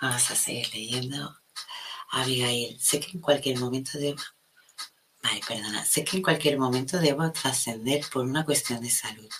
[0.00, 1.36] Vamos a seguir leyendo.
[2.10, 4.22] Abigail, sé que en cualquier momento debo...
[5.22, 5.84] Vale, perdona.
[5.84, 9.30] Sé que en cualquier momento debo trascender por una cuestión de salud.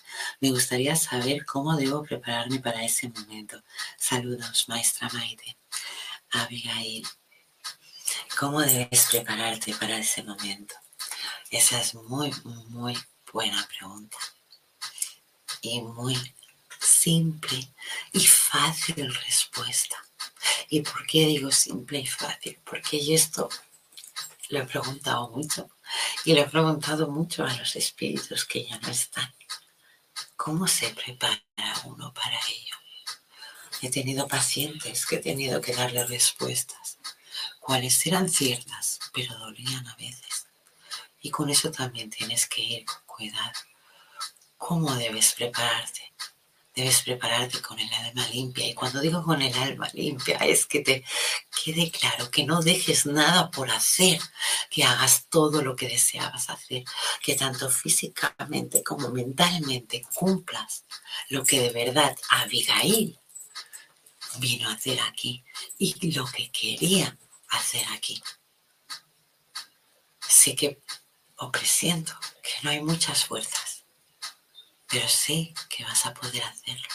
[0.40, 3.62] Me gustaría saber cómo debo prepararme para ese momento.
[3.98, 5.58] Saludos, maestra Maite.
[6.34, 7.06] Abigail,
[8.38, 10.74] ¿cómo debes prepararte para ese momento?
[11.50, 12.32] Esa es muy,
[12.68, 12.98] muy
[13.32, 14.18] buena pregunta.
[15.62, 16.16] Y muy
[16.80, 17.72] simple
[18.12, 19.96] y fácil respuesta.
[20.68, 22.58] ¿Y por qué digo simple y fácil?
[22.64, 23.48] Porque yo esto
[24.48, 25.70] lo he preguntado mucho
[26.24, 29.32] y lo he preguntado mucho a los espíritus que ya no están.
[30.36, 31.40] ¿Cómo se prepara
[31.84, 32.83] uno para ello?
[33.84, 36.96] He tenido pacientes que he tenido que darle respuestas,
[37.60, 40.46] cuales eran ciertas, pero dolían a veces.
[41.20, 43.52] Y con eso también tienes que ir con cuidado.
[44.56, 46.14] ¿Cómo debes prepararte?
[46.74, 48.66] Debes prepararte con el alma limpia.
[48.66, 51.04] Y cuando digo con el alma limpia, es que te
[51.62, 54.18] quede claro que no dejes nada por hacer,
[54.70, 56.84] que hagas todo lo que deseabas hacer,
[57.22, 60.84] que tanto físicamente como mentalmente cumplas
[61.28, 63.18] lo que de verdad Abigail
[64.38, 65.44] vino a hacer aquí
[65.78, 67.16] y lo que quería
[67.48, 68.22] hacer aquí.
[70.26, 70.80] Sí que
[71.36, 71.62] o que
[72.62, 73.84] no hay muchas fuerzas,
[74.88, 76.88] pero sé que vas a poder hacerlo,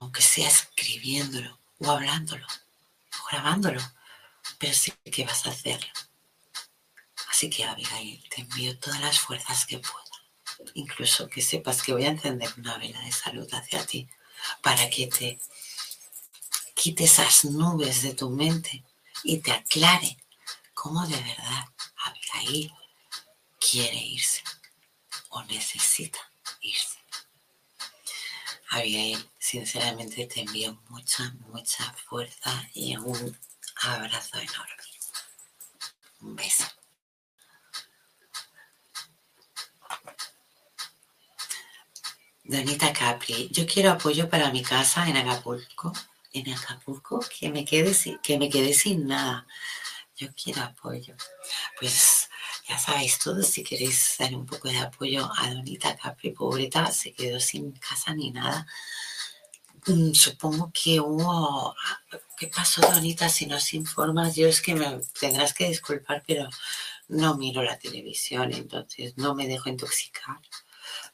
[0.00, 3.80] aunque sea escribiéndolo o hablándolo o grabándolo,
[4.58, 5.92] pero sé que vas a hacerlo.
[7.28, 12.04] Así que Abigail, te envío todas las fuerzas que pueda, incluso que sepas que voy
[12.04, 14.08] a encender una vela de salud hacia ti
[14.62, 15.38] para que te
[16.86, 18.84] quite esas nubes de tu mente
[19.24, 20.16] y te aclare
[20.72, 21.64] cómo de verdad
[22.04, 22.72] Abigail
[23.58, 24.40] quiere irse
[25.30, 26.20] o necesita
[26.60, 26.98] irse.
[28.70, 33.36] Abigail, sinceramente te envío mucha, mucha fuerza y un
[33.82, 34.84] abrazo enorme.
[36.20, 36.66] Un beso.
[42.44, 45.92] Donita Capri, yo quiero apoyo para mi casa en Acapulco.
[46.36, 49.46] En Acapulco, que me quede sin, que me quede sin nada.
[50.16, 51.14] Yo quiero apoyo.
[51.78, 52.28] Pues
[52.68, 57.14] ya sabéis todos, si queréis dar un poco de apoyo a Donita Capri, pobreta, se
[57.14, 58.66] quedó sin casa ni nada.
[59.86, 61.74] Mm, supongo que hubo...
[62.38, 63.30] ¿Qué pasó, Donita?
[63.30, 66.48] Si nos informas, yo es que me tendrás que disculpar, pero
[67.08, 70.40] no miro la televisión, entonces no me dejo intoxicar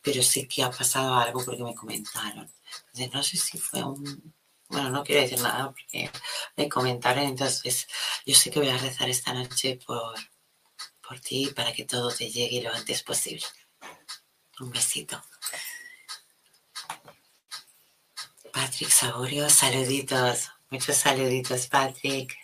[0.02, 2.50] pero sé que ha pasado algo porque me comentaron.
[2.86, 4.34] Entonces, no sé si fue un...
[4.72, 6.10] Bueno, no quiero decir nada porque
[6.56, 7.86] me comentaron, entonces
[8.24, 10.14] yo sé que voy a rezar esta noche por,
[11.06, 13.44] por ti para que todo te llegue lo antes posible.
[14.60, 15.22] Un besito.
[18.50, 20.50] Patrick Saborio, saluditos.
[20.70, 22.34] Muchos saluditos, Patrick.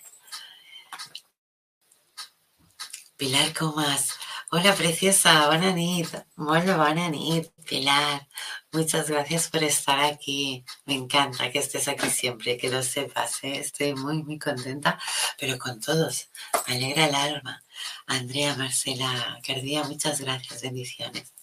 [3.17, 4.18] Pilar Comas,
[4.51, 8.27] Hola, preciosa, buena nit, muy buena nit, Pilar.
[8.73, 10.65] Muchas gracias por estar aquí.
[10.87, 13.45] Me encanta que estés aquí siempre, que lo sepas.
[13.45, 13.59] ¿eh?
[13.59, 14.99] Estoy muy, muy contenta,
[15.39, 16.31] pero con todos.
[16.67, 17.63] Me alegra el alma.
[18.07, 20.63] Andrea, Marcela, Cardía, muchas gracias.
[20.63, 21.35] Bendiciones.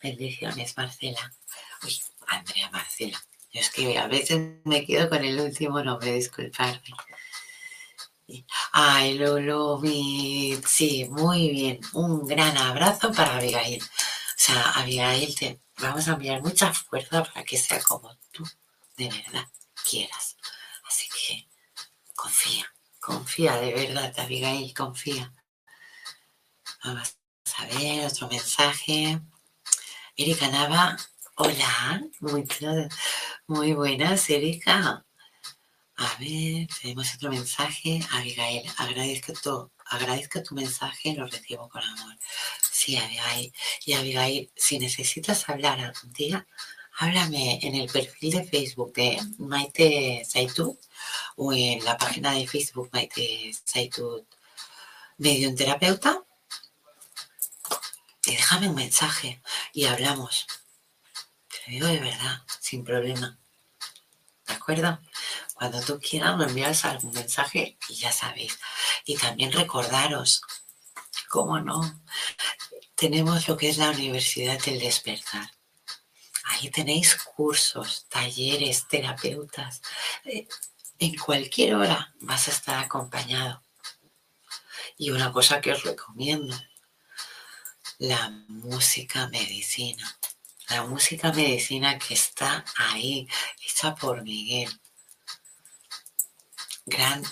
[0.00, 1.32] Bendiciones, Marcela.
[1.82, 3.18] Uy, Andrea, Marcela.
[3.52, 6.94] Yo es que a veces me quedo con el último nombre, disculparme.
[8.72, 9.80] Ay, Lolo,
[10.66, 11.80] sí, muy bien.
[11.92, 13.82] Un gran abrazo para Abigail.
[13.82, 13.86] O
[14.36, 18.44] sea, Abigail, te vamos a enviar mucha fuerza para que sea como tú
[18.96, 19.46] de verdad
[19.88, 20.36] quieras.
[20.88, 21.48] Así que
[22.14, 22.66] confía,
[23.00, 25.32] confía de verdad, Abigail, confía.
[26.84, 27.16] Vamos
[27.58, 29.20] a ver otro mensaje.
[30.16, 30.96] Erika Nava,
[31.36, 32.46] hola, muy,
[33.46, 35.04] muy buenas, Erika.
[35.96, 38.00] A ver, tenemos otro mensaje.
[38.10, 42.16] Abigail, agradezco tu, agradezco tu mensaje, lo recibo con amor.
[42.72, 43.52] Sí, Abigail.
[43.86, 46.46] Y Abigail, si necesitas hablar algún día,
[46.98, 50.76] háblame en el perfil de Facebook de Maite Saitud
[51.36, 54.24] o en la página de Facebook Maite Saitud
[55.18, 56.24] Medium Terapeuta.
[58.26, 59.40] Y déjame un mensaje
[59.72, 60.46] y hablamos.
[61.48, 63.38] Te lo digo de verdad, sin problema.
[64.46, 64.98] ¿De acuerdo?
[65.64, 68.58] Cuando tú quieras me envías algún mensaje y ya sabéis.
[69.06, 70.42] Y también recordaros,
[71.30, 72.02] cómo no,
[72.94, 75.50] tenemos lo que es la Universidad del Despertar.
[76.44, 79.80] Ahí tenéis cursos, talleres, terapeutas.
[80.26, 80.46] Eh,
[80.98, 83.62] en cualquier hora vas a estar acompañado.
[84.98, 86.54] Y una cosa que os recomiendo,
[87.96, 90.14] la música medicina.
[90.68, 93.26] La música medicina que está ahí,
[93.66, 94.70] hecha por Miguel
[96.86, 97.22] gran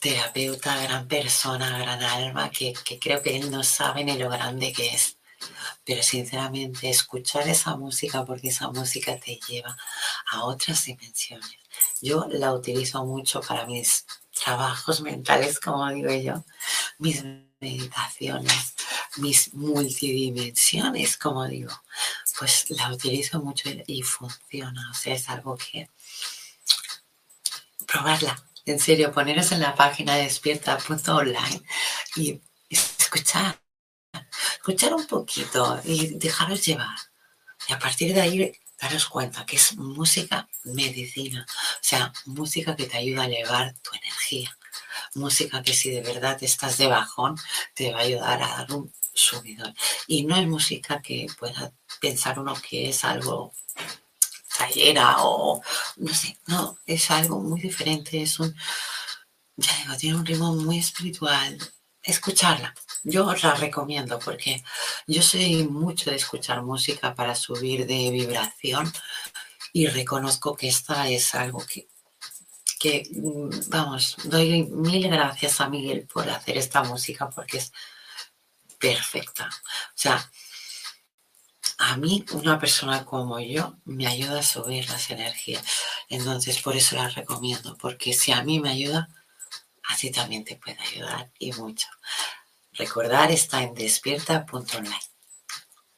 [0.00, 4.88] terapeuta, gran persona, gran alma, que, creo que él no sabe ni lo grande que
[4.88, 5.18] es.
[5.84, 9.76] Pero sinceramente, escuchar esa música, porque esa música te lleva
[10.30, 11.56] a otras dimensiones.
[12.00, 14.06] Yo la utilizo mucho para mis
[14.42, 16.44] trabajos mentales, como digo yo,
[16.98, 17.22] mis
[17.60, 18.74] meditaciones,
[19.16, 21.72] mis multidimensiones, como digo,
[22.38, 24.90] pues la utilizo mucho y funciona.
[24.90, 25.88] O sea, es algo que
[27.86, 28.36] probarla,
[28.66, 31.62] en serio, poneros en la página de despierta.online
[32.16, 32.40] y
[32.70, 33.60] escuchar,
[34.56, 36.96] escuchar un poquito y dejaros llevar.
[37.68, 42.86] Y a partir de ahí daros cuenta que es música medicina, o sea, música que
[42.86, 44.56] te ayuda a elevar tu energía,
[45.14, 47.36] música que si de verdad estás de bajón
[47.74, 49.74] te va a ayudar a dar un subidón.
[50.06, 53.52] Y no es música que pueda pensar uno que es algo
[54.56, 55.60] tallera o
[55.96, 58.54] no sé, no, es algo muy diferente, es un,
[59.56, 61.58] ya digo, tiene un ritmo muy espiritual.
[62.02, 64.62] Escucharla, yo la recomiendo porque
[65.06, 68.92] yo soy mucho de escuchar música para subir de vibración
[69.72, 71.88] y reconozco que esta es algo que
[72.84, 77.72] que, mm, vamos, doy mil gracias a Miguel por hacer esta música porque es
[78.78, 79.48] perfecta.
[79.48, 80.30] O sea,
[81.78, 85.64] a mí, una persona como yo, me ayuda a subir las energías.
[86.08, 89.08] Entonces, por eso la recomiendo, porque si a mí me ayuda,
[89.88, 91.88] así también te puede ayudar y mucho.
[92.72, 95.00] Recordar está en despierta.online.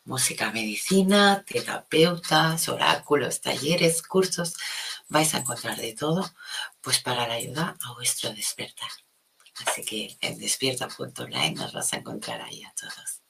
[0.05, 4.55] Música, medicina, terapeutas, oráculos, talleres, cursos.
[5.09, 6.31] Vais a encontrar de todo,
[6.81, 8.91] pues para la ayuda a vuestro despertar.
[9.67, 13.26] Así que en despierta.online nos vas a encontrar ahí a todos.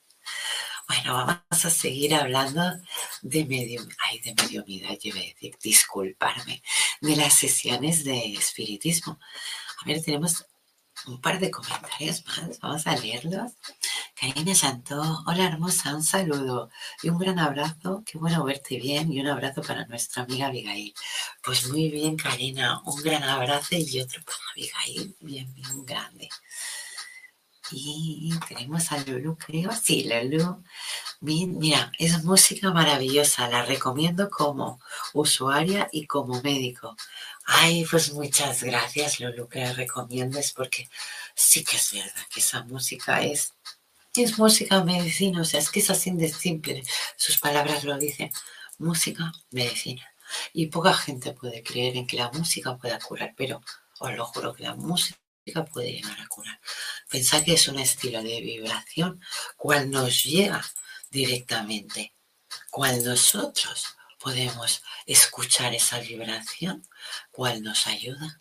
[0.89, 2.63] Bueno, vamos a seguir hablando
[3.23, 6.63] de medio, ay, de mediumidad, yo iba a decir, disculparme,
[7.01, 9.19] de las sesiones de espiritismo.
[9.83, 10.47] A ver, tenemos
[11.07, 13.53] un par de comentarios más, vamos a leerlos.
[14.15, 16.71] Karina Santó, hola hermosa, un saludo
[17.03, 20.95] y un gran abrazo, qué bueno verte bien y un abrazo para nuestra amiga Abigail.
[21.43, 26.29] Pues muy bien, Karina, un gran abrazo y otro para Abigail, bien, bien grande.
[27.73, 29.71] Y tenemos a Lulu, creo.
[29.73, 30.63] Sí, Lulu.
[31.21, 33.49] Mira, es música maravillosa.
[33.49, 34.81] La recomiendo como
[35.15, 36.97] usuaria y como médico.
[37.45, 40.89] Ay, pues muchas gracias, Lulu, que la recomiendes porque
[41.35, 43.55] sí que es verdad que esa música es,
[44.15, 45.41] es música medicina.
[45.43, 46.83] O sea, es que es así de simple.
[47.17, 48.31] Sus palabras lo dicen.
[48.79, 50.07] Música, medicina.
[50.53, 53.63] Y poca gente puede creer en que la música pueda curar, pero
[53.99, 55.19] os lo juro que la música
[55.53, 56.61] puede llegar a curar.
[57.09, 59.21] Pensad que es un estilo de vibración
[59.57, 60.65] cual nos llega
[61.11, 62.15] directamente,
[62.71, 66.87] cual nosotros podemos escuchar esa vibración,
[67.31, 68.39] cual nos ayuda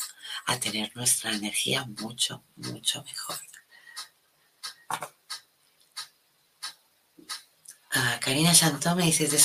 [0.47, 3.38] a tener nuestra energía mucho, mucho mejor.
[7.91, 9.38] Ah, Karina Chantó me dice, de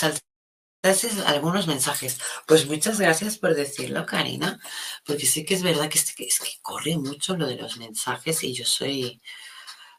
[0.82, 2.18] Gracias algunos mensajes.
[2.46, 4.58] Pues muchas gracias por decirlo, Karina,
[5.04, 6.28] porque sí que es verdad que es, que,
[6.62, 9.20] corre mucho lo de los mensajes y yo soy...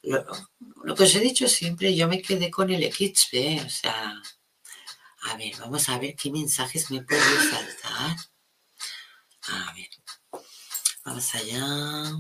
[0.04, 4.22] Lo, que os he dicho siempre, yo me quedé con el XP, o sea...
[5.24, 8.18] A ver, vamos a ver qué mensajes me puedo saltar.
[9.44, 9.90] A ver,
[11.06, 12.12] vamos allá.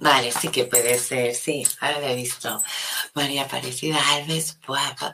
[0.00, 2.62] Vale, sí que puede ser, sí, ahora lo he visto.
[3.14, 4.58] María Aparecida Alves,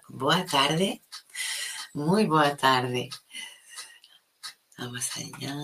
[0.08, 1.02] buena tarde.
[1.92, 3.10] Muy buena tarde.
[4.78, 5.54] Vamos allá.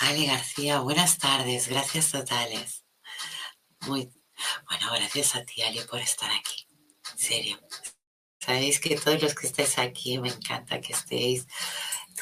[0.00, 2.84] Ale García, buenas tardes, gracias totales.
[3.80, 4.10] Muy
[4.68, 6.66] bueno, gracias a ti, Ale, por estar aquí.
[7.12, 7.60] En serio.
[8.40, 11.46] Sabéis que todos los que estáis aquí, me encanta que estéis,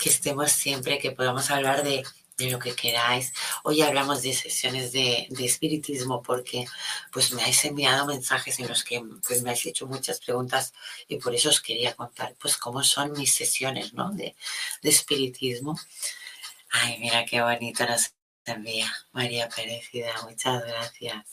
[0.01, 2.05] que estemos siempre, que podamos hablar de
[2.37, 3.33] de lo que queráis.
[3.65, 6.67] Hoy hablamos de sesiones de, espiritismo porque
[7.13, 10.73] pues me habéis enviado mensajes en los que pues, me habéis hecho muchas preguntas
[11.09, 14.11] y por eso os quería contar pues cómo son mis sesiones ¿no?
[14.13, 14.37] de,
[14.83, 15.79] de espiritismo.
[16.71, 18.13] Ay, mira qué bonito nos
[18.45, 21.25] envía María Perecida, muchas gracias.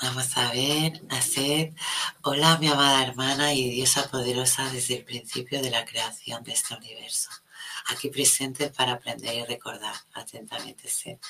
[0.00, 1.74] Vamos a ver, hacer.
[2.22, 6.74] Hola, mi amada hermana y diosa poderosa desde el principio de la creación de este
[6.74, 7.28] universo
[7.88, 9.94] aquí presente para aprender y recordar.
[10.14, 11.20] Atentamente, Seth.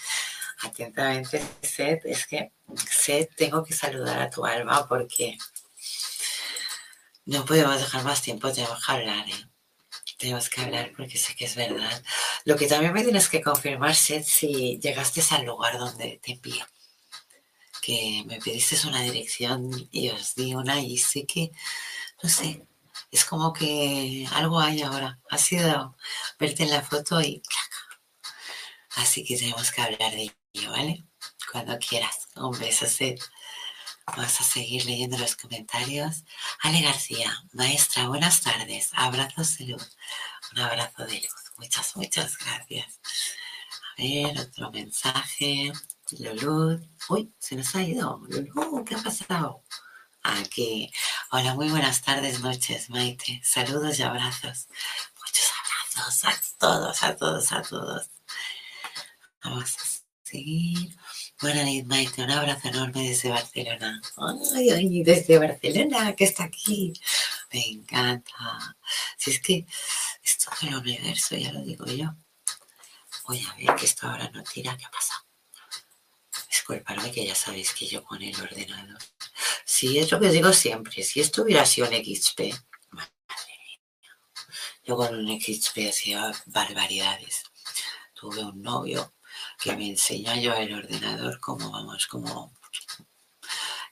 [0.63, 2.05] Atentamente, Seth.
[2.05, 2.53] Es que,
[2.91, 5.39] Seth, tengo que saludar a tu alma porque
[7.27, 9.49] no podemos dejar más tiempo, tenemos que hablar, ¿eh?
[10.17, 12.03] Tenemos que hablar porque sé que es verdad.
[12.45, 16.67] Lo que también me tienes que confirmar, Seth, si llegaste al lugar donde te envío.
[17.81, 21.53] Que me pediste una dirección y os di una y sé que,
[22.23, 22.67] no sé,
[23.11, 25.21] es como que algo hay ahora.
[25.31, 25.97] Ha sido
[26.39, 27.43] verte en la foto y
[28.99, 31.05] Así que tenemos que hablar de ello, ¿vale?
[31.53, 32.29] Cuando quieras.
[32.35, 33.23] Un beso, Seth.
[34.07, 36.25] Vamos a seguir leyendo los comentarios.
[36.63, 38.91] Ale García, maestra, buenas tardes.
[38.95, 39.97] Abrazos de luz.
[40.53, 41.53] Un abrazo de luz.
[41.59, 43.01] Muchas, muchas gracias.
[43.99, 45.73] A ver, otro mensaje.
[46.19, 46.81] Lulú.
[47.09, 48.21] Uy, se nos ha ido.
[48.29, 49.63] Lulú, ¿qué ha pasado?
[50.23, 50.93] Aquí.
[51.31, 53.41] Hola, muy buenas tardes, noches, Maite.
[53.45, 54.69] Saludos y abrazos.
[55.19, 55.51] Muchos
[55.95, 58.11] abrazos a todos, a todos, a todos.
[59.43, 59.83] Vamos a
[60.25, 60.97] seguir.
[61.41, 62.23] Buenas noches, Maite.
[62.23, 64.01] Un abrazo enorme desde Barcelona.
[64.57, 66.93] Ay, ay, desde Barcelona, que está aquí.
[67.53, 68.77] Me encanta.
[69.17, 69.67] Si es que
[70.23, 72.15] esto del universo, ya lo digo yo.
[73.27, 74.77] Voy a ver que esto ahora no tira.
[74.77, 75.21] ¿Qué ha pasado?
[76.49, 78.99] Disculpadme que ya sabéis que yo con el ordenador
[79.71, 81.03] Sí, es lo que digo siempre.
[81.03, 82.41] Si esto hubiera sido un XP,
[82.89, 83.13] madre.
[84.83, 87.43] Yo con un XP hacía barbaridades.
[88.15, 89.15] Tuve un novio
[89.61, 92.57] que me enseñó yo el ordenador como, vamos, como,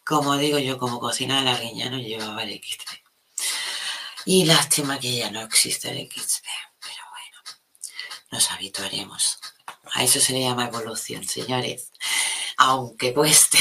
[0.03, 2.89] como digo yo, como cocina de la guiña no llevaba el XP.
[4.24, 6.47] Y lástima que ya no existe el XP,
[6.81, 7.61] pero bueno.
[8.31, 9.39] nos habituaremos.
[9.93, 11.93] A eso se le llama evolución, señores.
[12.57, 13.59] Aunque cueste.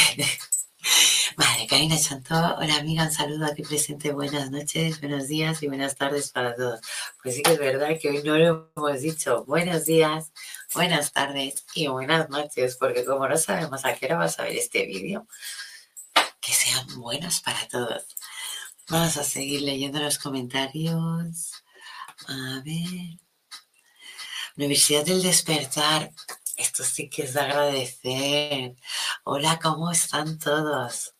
[1.38, 5.96] Vale, Karina Chantó, hola amiga, un saludo aquí presente, buenas noches, buenos días y buenas
[5.96, 6.80] tardes para todos.
[7.22, 9.44] Pues sí que es verdad que hoy no lo hemos dicho.
[9.46, 10.32] Buenos días,
[10.74, 14.56] buenas tardes y buenas noches, porque como no sabemos a qué hora vas a ver
[14.56, 15.28] este vídeo,
[16.40, 18.06] que sean buenos para todos.
[18.90, 21.52] Vamos a seguir leyendo los comentarios.
[22.28, 23.20] A ver.
[24.56, 26.12] Universidad del Despertar.
[26.56, 28.76] Esto sí que es de agradecer.
[29.24, 31.15] Hola, ¿cómo están todos?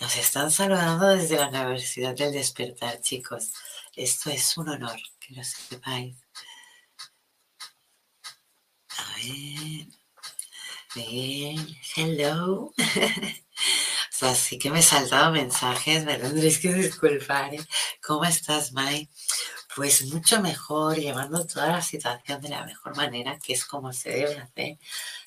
[0.00, 3.52] Nos están saludando desde la Universidad del Despertar, chicos.
[3.94, 6.16] Esto es un honor, que lo sepáis.
[8.98, 9.86] A ver.
[10.94, 12.74] Bien, hello.
[12.76, 12.76] o
[14.10, 17.54] sea, sí que me he saltado mensajes, me tendréis que disculpar.
[17.54, 17.66] ¿eh?
[18.06, 19.08] ¿Cómo estás, Mai?
[19.74, 24.10] Pues mucho mejor, llevando toda la situación de la mejor manera, que es como se
[24.10, 24.78] deben hacer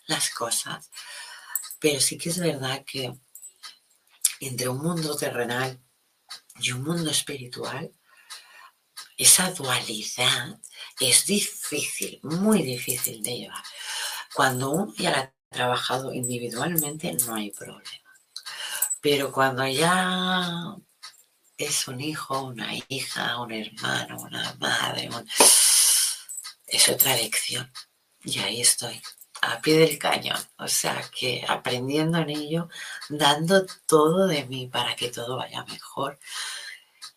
[0.06, 0.92] las cosas.
[1.80, 3.16] Pero sí que es verdad que
[4.40, 5.80] entre un mundo terrenal
[6.60, 7.92] y un mundo espiritual,
[9.18, 10.60] esa dualidad
[11.00, 13.64] es difícil, muy difícil de llevar.
[14.34, 18.10] Cuando uno ya la ha trabajado individualmente no hay problema.
[19.02, 20.76] Pero cuando ya
[21.58, 25.10] es un hijo, una hija, un hermano, una madre,
[26.68, 27.72] es otra lección.
[28.24, 29.02] Y ahí estoy
[29.42, 32.70] a pie del cañón, o sea que aprendiendo en ello,
[33.10, 36.20] dando todo de mí para que todo vaya mejor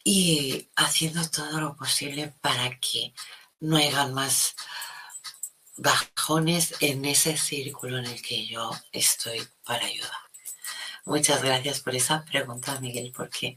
[0.04, 3.14] y haciendo todo lo posible para que
[3.60, 4.54] no haya más
[5.76, 10.10] bajones en ese círculo en el que yo estoy para ayudar.
[11.04, 13.56] Muchas gracias por esa pregunta, Miguel, porque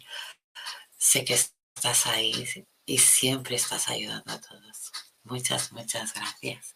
[0.98, 2.48] sé que estás ahí
[2.86, 4.92] y siempre estás ayudando a todos.
[5.24, 6.75] Muchas, muchas gracias.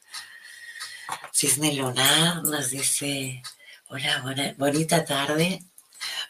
[1.33, 3.41] Cisne Lunar nos dice,
[3.87, 4.23] hola,
[4.57, 5.63] bonita tarde.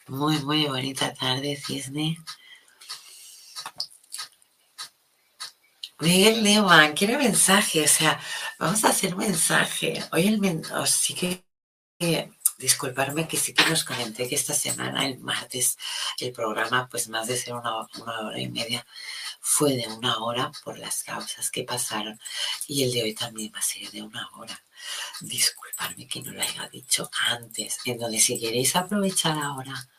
[0.07, 2.17] Muy, muy bonita tarde, Cisne.
[5.99, 8.19] Miguel Neumann, quiero mensaje, o sea,
[8.57, 10.01] vamos a hacer mensaje.
[10.13, 15.19] Hoy el mensaje, sí que, disculparme que sí que nos comenté que esta semana, el
[15.19, 15.77] martes,
[16.19, 18.85] el programa, pues más de ser una hora y media,
[19.39, 22.19] fue de una hora por las causas que pasaron
[22.67, 24.63] y el de hoy también va a ser de una hora.
[25.21, 29.89] Disculpadme que no lo haya dicho antes, en donde si queréis aprovechar ahora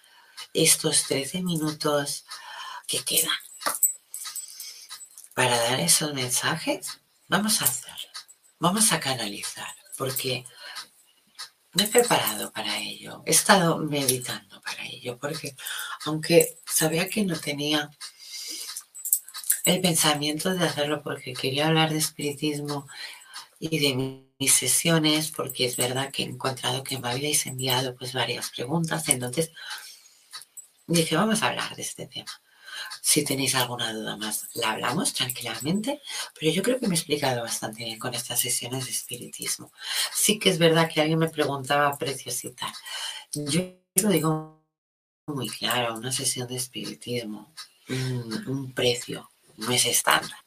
[0.53, 2.24] estos 13 minutos
[2.86, 3.36] que quedan
[5.34, 8.11] para dar esos mensajes, vamos a hacerlo,
[8.59, 10.45] vamos a canalizar, porque
[11.72, 15.55] me he preparado para ello, he estado meditando para ello, porque
[16.05, 17.91] aunque sabía que no tenía
[19.64, 22.86] el pensamiento de hacerlo porque quería hablar de espiritismo
[23.58, 28.12] y de mis sesiones, porque es verdad que he encontrado que me habíais enviado pues
[28.14, 29.52] varias preguntas, entonces
[30.86, 32.30] dije, vamos a hablar de este tema.
[33.02, 36.00] Si tenéis alguna duda más, la hablamos tranquilamente,
[36.38, 39.72] pero yo creo que me he explicado bastante bien con estas sesiones de espiritismo.
[40.14, 42.72] Sí que es verdad que alguien me preguntaba precios y tal.
[43.34, 43.62] Yo
[43.96, 44.64] lo digo
[45.26, 47.52] muy claro, una sesión de espiritismo,
[47.88, 49.30] un precio,
[49.61, 50.38] no es estándar.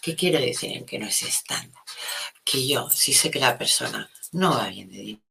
[0.00, 1.82] ¿Qué quiero decir en que no es estándar?
[2.44, 5.22] Que yo, si sé que la persona no va bien de dinero,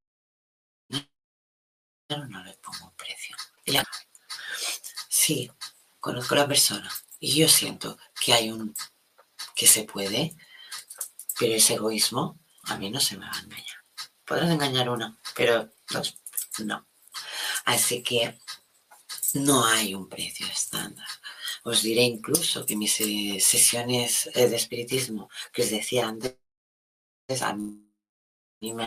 [2.29, 3.35] no le pongo un precio.
[5.09, 5.51] Si
[5.99, 8.73] conozco a la persona y yo siento que hay un
[9.55, 10.35] que se puede,
[11.39, 13.77] pero ese egoísmo a mí no se me va a engañar.
[14.25, 16.15] Podrás engañar una, pero dos,
[16.59, 16.87] no.
[17.65, 18.39] Así que
[19.33, 21.07] no hay un precio estándar.
[21.71, 26.37] Os diré incluso que mis eh, sesiones eh, de espiritismo que os decía antes,
[27.47, 28.85] a mí me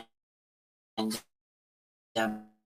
[0.97, 1.09] han
[2.17, 2.57] llamado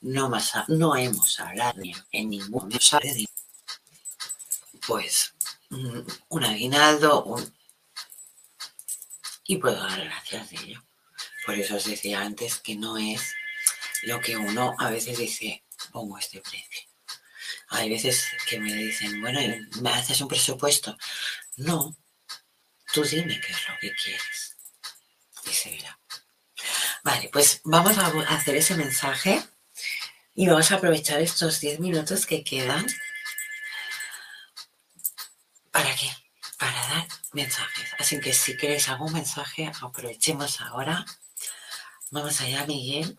[0.00, 1.82] no, más, no hemos hablado
[2.12, 3.28] en ningún de
[4.86, 5.34] pues
[6.28, 7.36] un aguinaldo
[9.44, 10.84] y puedo dar gracias de ello.
[11.44, 13.34] Por eso os decía antes que no es
[14.02, 16.88] lo que uno a veces dice, pongo este precio.
[17.70, 19.40] Hay veces que me dicen, bueno,
[19.80, 20.96] ¿me haces un presupuesto?
[21.56, 21.96] No,
[22.92, 24.56] tú dime qué es lo que quieres.
[25.44, 25.98] Y se verá.
[27.04, 29.42] Vale, pues vamos a hacer ese mensaje
[30.34, 32.86] y vamos a aprovechar estos 10 minutos que quedan.
[35.70, 36.10] ¿Para qué?
[36.58, 37.90] Para dar mensajes.
[37.98, 41.04] Así que si queréis algún mensaje, aprovechemos ahora.
[42.10, 43.18] Vamos allá, Miguel.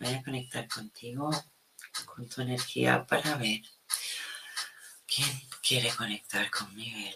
[0.00, 1.30] Voy a conectar contigo,
[2.06, 3.60] con tu energía para ver
[5.06, 5.28] quién
[5.62, 7.14] quiere conectar con Miguel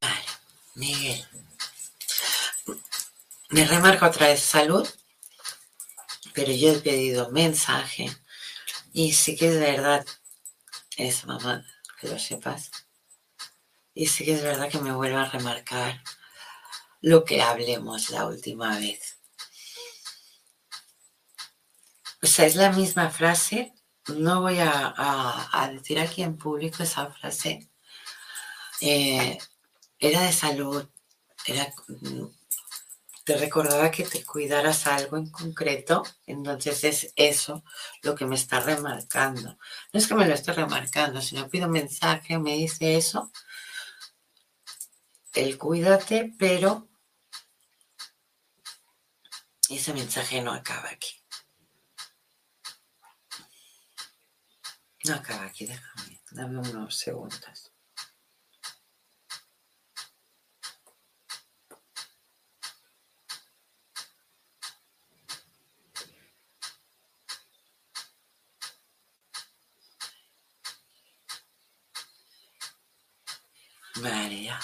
[0.00, 0.24] Vale,
[0.74, 1.26] Miguel.
[3.48, 4.86] Me remarca otra vez salud,
[6.34, 8.14] pero yo he pedido mensaje
[8.94, 10.06] y sí que es verdad,
[10.96, 11.66] es mamá,
[12.00, 12.70] que lo sepas.
[13.92, 16.00] Y sí que es verdad que me vuelvo a remarcar
[17.00, 19.18] lo que hablemos la última vez.
[22.22, 23.74] O sea, es la misma frase.
[24.06, 27.68] No voy a, decir aquí en público esa frase.
[28.80, 29.36] Eh,
[29.98, 30.88] era de salud.
[31.46, 31.74] Era,
[33.24, 36.02] te recordaba que te cuidaras algo en concreto.
[36.26, 37.64] Entonces es eso
[38.02, 39.58] lo que me está remarcando.
[39.92, 43.30] No es que me lo esté remarcando, sino pido un mensaje, me dice eso
[45.34, 46.88] el cuídate, pero
[49.68, 51.20] ese mensaje no acaba aquí.
[55.04, 57.63] No acaba aquí, déjame, dame unos segundos.
[74.02, 74.60] Ya.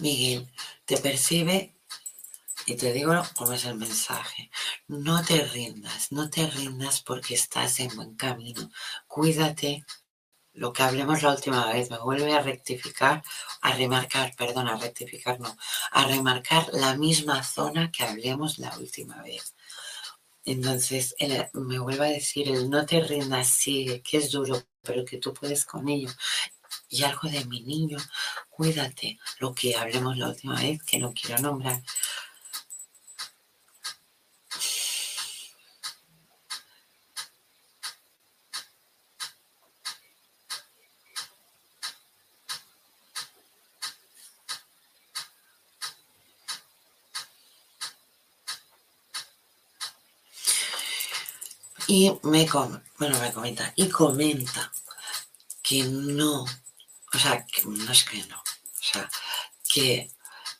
[0.00, 0.48] Miguel,
[0.84, 1.74] te percibe
[2.66, 4.50] y te digo cómo es el mensaje.
[4.88, 8.70] No te rindas, no te rindas porque estás en buen camino.
[9.06, 9.84] Cuídate.
[10.54, 13.22] Lo que hablemos la última vez, me vuelve a rectificar,
[13.60, 15.56] a remarcar, perdón, a rectificar, no,
[15.92, 19.54] a remarcar la misma zona que hablemos la última vez.
[20.44, 21.14] Entonces,
[21.52, 25.32] me vuelve a decir, el no te rindas, sigue, que es duro, pero que tú
[25.32, 26.10] puedes con ello
[26.88, 27.98] y algo de mi niño,
[28.50, 31.82] cuídate, lo que hablemos la última vez, que no quiero nombrar.
[51.90, 52.46] Y me,
[52.98, 54.70] bueno, me comenta, y comenta
[55.62, 56.44] que no
[57.12, 59.10] o sea, que, no es que no, o sea,
[59.68, 60.10] que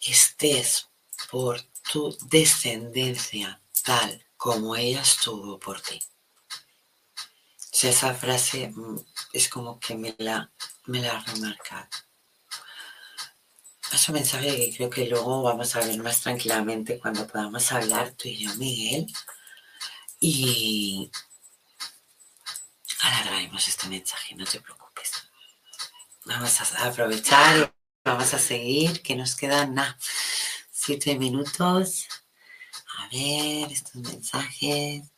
[0.01, 0.89] estés
[1.31, 1.61] por
[1.93, 6.01] tu descendencia tal como ella estuvo por ti.
[7.57, 8.99] O sea, esa frase mm,
[9.33, 10.51] es como que me la,
[10.87, 11.89] me la ha remarcado.
[13.93, 18.13] Es un mensaje que creo que luego vamos a ver más tranquilamente cuando podamos hablar
[18.13, 19.07] tú y yo, Miguel.
[20.21, 21.11] Y
[23.01, 24.88] alargaremos este mensaje, no te preocupes.
[26.29, 27.75] Vamos a aprovechar,
[28.05, 29.97] vamos a seguir, que nos quedan nada,
[30.71, 32.07] siete minutos.
[32.99, 35.11] A ver, estos mensajes.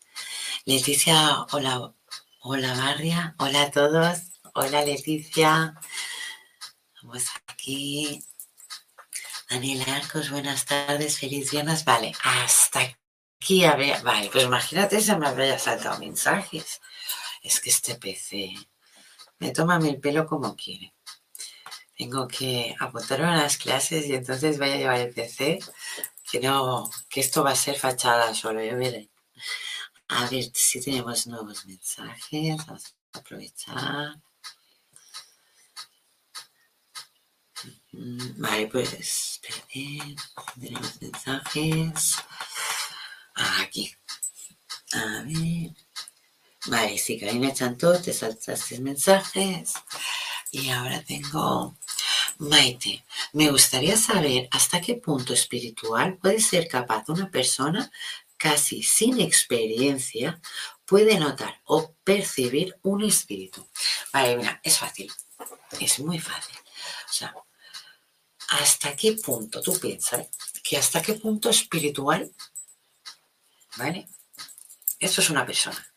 [0.65, 1.93] Leticia, hola,
[2.43, 4.19] hola Barria, hola a todos,
[4.55, 5.75] hola Leticia.
[7.03, 8.25] Vamos aquí.
[9.49, 11.85] Daniel Arcos, buenas tardes, feliz viernes.
[11.85, 12.97] Vale, hasta
[13.37, 16.81] aquí, a ver, vale, pues imagínate si me habría saltado mensajes.
[17.43, 18.55] Es que este PC
[19.41, 20.95] me toma el pelo como quiere
[22.01, 25.59] tengo que apuntarme a las clases y entonces voy a llevar el PC,
[26.31, 29.11] que no, que esto va a ser fachada solo, yo veré.
[30.09, 34.17] A ver si tenemos nuevos mensajes, vamos a aprovechar.
[37.93, 40.17] Mm, vale, pues, espérate,
[40.59, 42.17] tenemos mensajes.
[43.35, 43.95] Aquí.
[44.95, 45.75] A ver.
[46.67, 49.75] Vale, sí, Karina Chantó, te saltaste mensajes.
[50.53, 51.79] Y ahora tengo
[52.41, 57.93] Maite, me gustaría saber hasta qué punto espiritual puede ser capaz una persona
[58.39, 60.41] casi sin experiencia
[60.87, 63.69] puede notar o percibir un espíritu.
[64.11, 65.13] Vale, mira, es fácil,
[65.81, 66.57] es muy fácil.
[67.11, 67.35] O sea,
[68.49, 70.29] ¿hasta qué punto tú piensas
[70.65, 72.33] que hasta qué punto espiritual,
[73.77, 74.09] ¿vale?
[74.99, 75.95] Esto es una persona,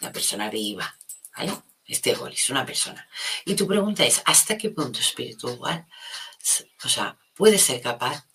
[0.00, 0.96] una persona viva,
[1.36, 1.69] ¿vale?
[1.92, 3.08] Este gol es una persona.
[3.44, 5.86] Y tu pregunta es, ¿hasta qué punto espiritual,
[6.84, 8.26] o sea, puede ser capaz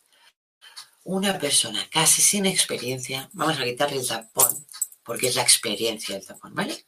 [1.03, 4.67] una persona casi sin experiencia, vamos a quitarle el tapón,
[5.03, 6.85] porque es la experiencia del tapón, ¿vale?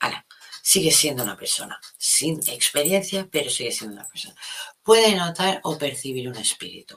[0.00, 0.26] Ahora,
[0.62, 4.34] sigue siendo una persona sin experiencia, pero sigue siendo una persona.
[4.82, 6.96] Puede notar o percibir un espíritu.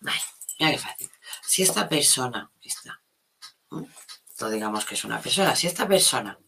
[0.00, 0.20] Vale,
[0.58, 1.10] mira qué fácil.
[1.44, 3.02] Si esta persona, está,
[3.70, 6.38] no digamos que es una persona, si esta persona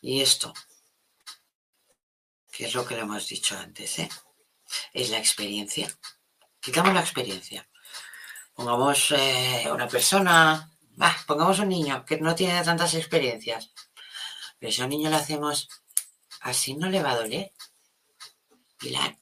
[0.00, 0.52] y esto,
[2.50, 4.08] que es lo que le hemos dicho antes, ¿eh?
[4.92, 5.88] es la experiencia.
[6.60, 7.68] Quitamos la experiencia.
[8.54, 10.70] Pongamos eh, una persona,
[11.26, 13.72] pongamos un niño que no tiene tantas experiencias,
[14.58, 15.68] pero si un niño le hacemos
[16.40, 17.52] así, no le va a doler.
[18.78, 19.16] Pilar.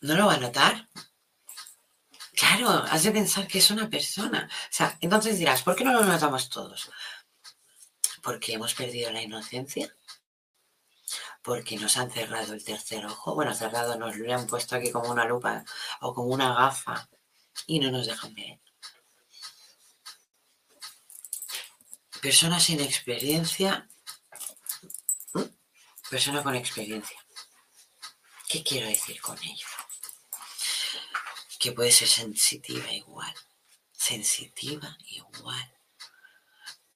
[0.00, 0.88] ¿No lo va a notar?
[2.34, 4.48] Claro, has de pensar que es una persona.
[4.48, 6.88] O sea, entonces dirás, ¿por qué no lo notamos todos?
[8.28, 9.90] Porque hemos perdido la inocencia,
[11.42, 13.34] porque nos han cerrado el tercer ojo.
[13.34, 15.64] Bueno, cerrado nos lo han puesto aquí como una lupa
[16.02, 17.08] o como una gafa
[17.66, 18.60] y no nos dejan ver.
[22.20, 23.88] Persona sin experiencia,
[26.10, 27.18] persona con experiencia.
[28.46, 29.66] ¿Qué quiero decir con ello?
[31.58, 33.34] que puede ser sensitiva igual,
[33.90, 35.77] sensitiva igual.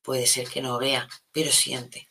[0.02, 2.08] Puede ser que no vea, pero siente.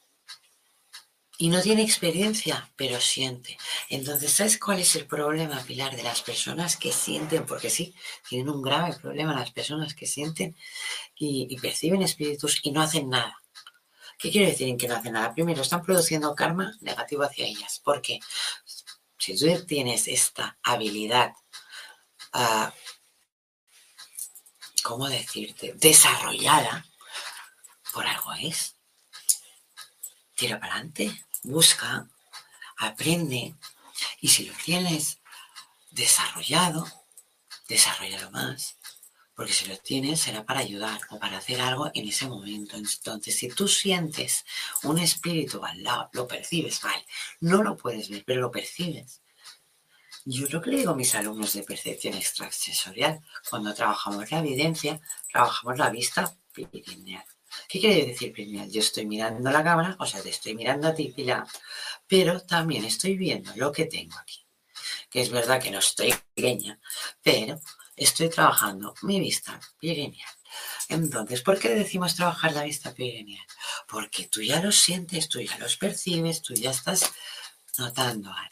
[1.38, 3.58] Y no tiene experiencia, pero siente.
[3.90, 7.46] Entonces, ¿sabes cuál es el problema, Pilar, de las personas que sienten?
[7.46, 7.96] Porque sí,
[8.30, 10.56] tienen un grave problema las personas que sienten
[11.16, 13.42] y, perciben espíritus y no hacen nada.
[14.20, 15.34] ¿Qué quiere decir en que no hacen nada?
[15.34, 17.82] Primero, están produciendo karma negativo hacia ellas.
[17.84, 18.20] Porque
[19.18, 21.34] si tú tienes esta habilidad
[24.84, 25.74] ¿cómo decirte?
[25.76, 26.86] Desarrollada,
[28.40, 28.76] es.
[30.36, 32.08] Tira para adelante, busca,
[32.78, 33.56] aprende.
[34.20, 35.20] Y si lo tienes
[35.92, 36.88] desarrollado,
[37.68, 38.78] desarrollalo más.
[39.36, 42.78] Porque si lo tienes será para ayudar o para hacer algo en ese momento.
[42.78, 44.46] Entonces, si tú sientes
[44.84, 47.06] un espíritu al lado, lo percibes, vale.
[47.40, 49.22] No lo puedes ver, pero lo percibes.
[50.26, 55.02] Yo lo que le digo a mis alumnos de percepción extrasensorial, cuando trabajamos la evidencia,
[55.32, 57.26] trabajamos la vista pineal.
[57.68, 58.70] ¿Qué quiere decir pineal?
[58.70, 61.46] Yo estoy mirando la cámara, o sea, te estoy mirando a ti, Pilar,
[62.08, 64.46] pero también estoy viendo lo que tengo aquí.
[65.10, 66.80] Que es verdad que no estoy pequeña,
[67.22, 67.60] pero
[67.96, 70.30] estoy trabajando mi vista pineal.
[70.90, 73.46] Entonces, ¿por qué decimos trabajar la vista pineal?
[73.88, 77.12] Porque tú ya lo sientes, tú ya los percibes, tú ya estás
[77.78, 78.51] notando algo.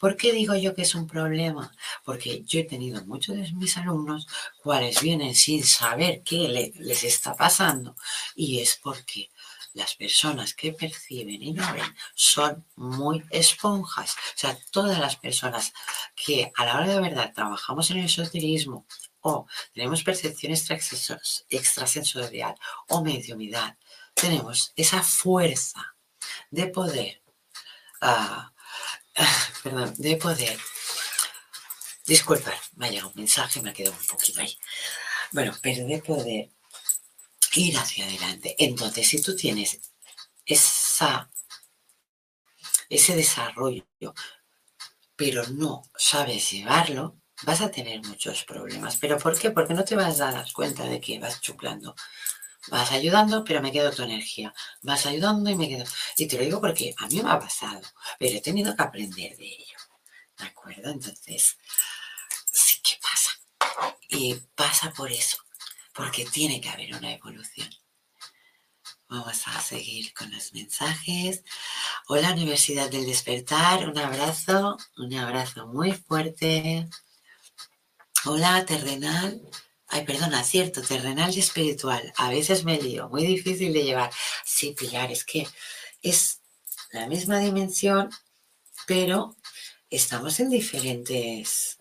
[0.00, 1.72] ¿Por qué digo yo que es un problema?
[2.04, 4.26] Porque yo he tenido muchos de mis alumnos
[4.62, 7.96] cuales vienen sin saber qué les está pasando
[8.34, 9.30] y es porque
[9.74, 14.12] las personas que perciben y no ven son muy esponjas.
[14.12, 15.72] O sea, todas las personas
[16.14, 18.86] que a la hora de verdad trabajamos en el esoterismo
[19.20, 22.54] o tenemos percepción extrasensorial
[22.88, 23.76] o mediumidad,
[24.14, 25.96] tenemos esa fuerza
[26.50, 27.22] de poder
[28.02, 28.51] uh,
[29.62, 30.58] perdón, de poder.
[32.06, 34.58] Disculpa, me ha llegado un mensaje, me ha quedado un poquito ahí.
[35.30, 36.50] Bueno, pero de poder
[37.54, 38.54] ir hacia adelante.
[38.58, 39.80] Entonces, si tú tienes
[40.44, 41.30] esa,
[42.88, 43.84] ese desarrollo,
[45.16, 48.96] pero no sabes llevarlo, vas a tener muchos problemas.
[48.96, 49.50] ¿Pero por qué?
[49.50, 51.94] Porque no te vas a dar cuenta de que vas chuplando
[52.68, 54.54] Vas ayudando, pero me quedo tu energía.
[54.82, 55.84] Vas ayudando y me quedo.
[56.16, 57.80] Y te lo digo porque a mí me ha pasado,
[58.18, 59.78] pero he tenido que aprender de ello.
[60.38, 60.90] ¿De acuerdo?
[60.90, 61.56] Entonces,
[62.52, 63.32] sí que pasa.
[64.08, 65.38] Y pasa por eso,
[65.92, 67.68] porque tiene que haber una evolución.
[69.08, 71.44] Vamos a seguir con los mensajes.
[72.08, 76.88] Hola Universidad del Despertar, un abrazo, un abrazo muy fuerte.
[78.24, 79.42] Hola Terrenal,
[79.94, 82.14] Ay, perdona, cierto, terrenal y espiritual.
[82.16, 84.10] A veces me lío, muy difícil de llevar.
[84.42, 85.46] Sí, Pilar, es que
[86.00, 86.40] es
[86.92, 88.08] la misma dimensión,
[88.86, 89.36] pero
[89.90, 91.78] estamos en diferentes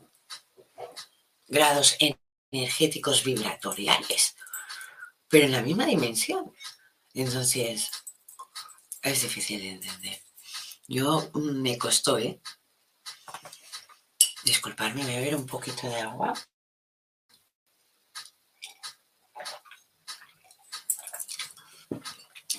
[1.48, 1.96] grados
[2.52, 4.36] energéticos vibratoriales,
[5.30, 6.54] pero en la misma dimensión.
[7.14, 7.92] Entonces,
[9.02, 10.22] es difícil de entender.
[10.86, 12.42] Yo mm, me costó, ¿eh?
[14.44, 16.34] Disculparme, voy a beber un poquito de agua.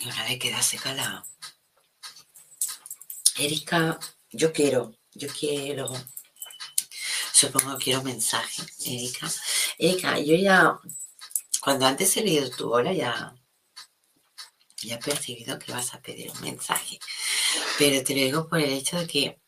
[0.02, 1.24] Y una vez queda seca la...
[3.38, 3.98] Erika,
[4.32, 5.92] yo quiero, yo quiero...
[7.32, 9.30] Supongo que quiero un mensaje, Erika.
[9.78, 10.78] Erika, yo ya,
[11.60, 13.34] cuando antes he leído tu hola, ya,
[14.82, 16.98] ya he percibido que vas a pedir un mensaje.
[17.78, 19.40] Pero te lo digo por el hecho de que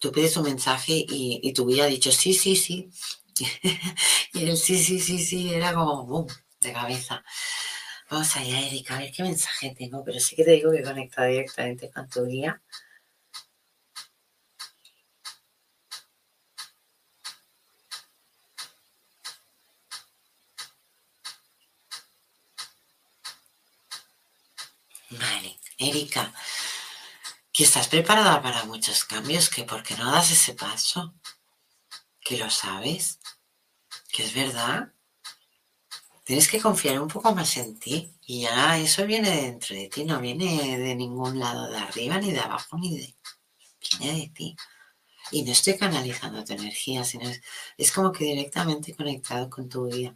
[0.00, 2.90] tú pides un mensaje y, y tu guía ha dicho sí, sí, sí.
[4.34, 6.26] y el sí, sí, sí, sí era como boom,
[6.60, 7.24] de cabeza.
[8.10, 11.24] Vamos allá, Erika, a ver qué mensaje tengo, pero sí que te digo que conecta
[11.24, 12.62] directamente con tu guía.
[25.10, 26.32] Vale, Erika,
[27.52, 31.14] que estás preparada para muchos cambios, que porque no das ese paso,
[32.20, 33.20] que lo sabes,
[34.12, 34.92] que es verdad.
[36.28, 40.04] Tienes que confiar un poco más en ti y ya eso viene dentro de ti,
[40.04, 43.16] no viene de ningún lado de arriba, ni de abajo, ni de...
[43.98, 44.56] Viene de ti.
[45.30, 47.40] Y no estoy canalizando tu energía, sino es,
[47.78, 50.14] es como que directamente conectado con tu vida.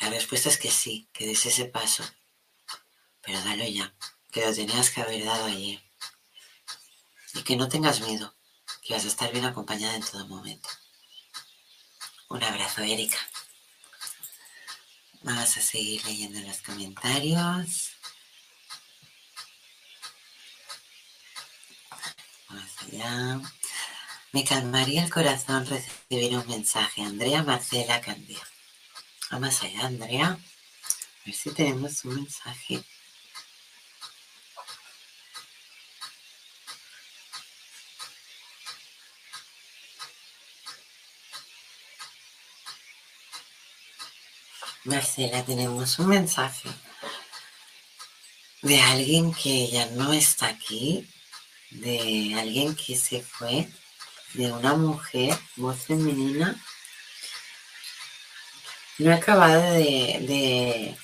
[0.00, 2.02] La respuesta es que sí, que des ese paso,
[3.20, 3.94] pero dalo ya,
[4.32, 5.80] que lo tenías que haber dado ayer.
[7.34, 8.34] Y que no tengas miedo,
[8.82, 10.68] que vas a estar bien acompañada en todo momento.
[12.28, 13.18] Un abrazo, Erika.
[15.22, 17.92] Vamos a seguir leyendo los comentarios.
[22.48, 23.40] Vamos allá.
[24.32, 27.02] Me calmaría el corazón recibir un mensaje.
[27.02, 28.42] Andrea Marcela Candía.
[29.30, 30.28] Vamos allá, Andrea.
[30.30, 32.84] A ver si tenemos un mensaje.
[44.86, 46.68] Marcela, tenemos un mensaje
[48.62, 51.04] de alguien que ya no está aquí,
[51.70, 53.68] de alguien que se fue,
[54.34, 56.54] de una mujer, voz femenina.
[58.98, 60.96] No he acabado de, de,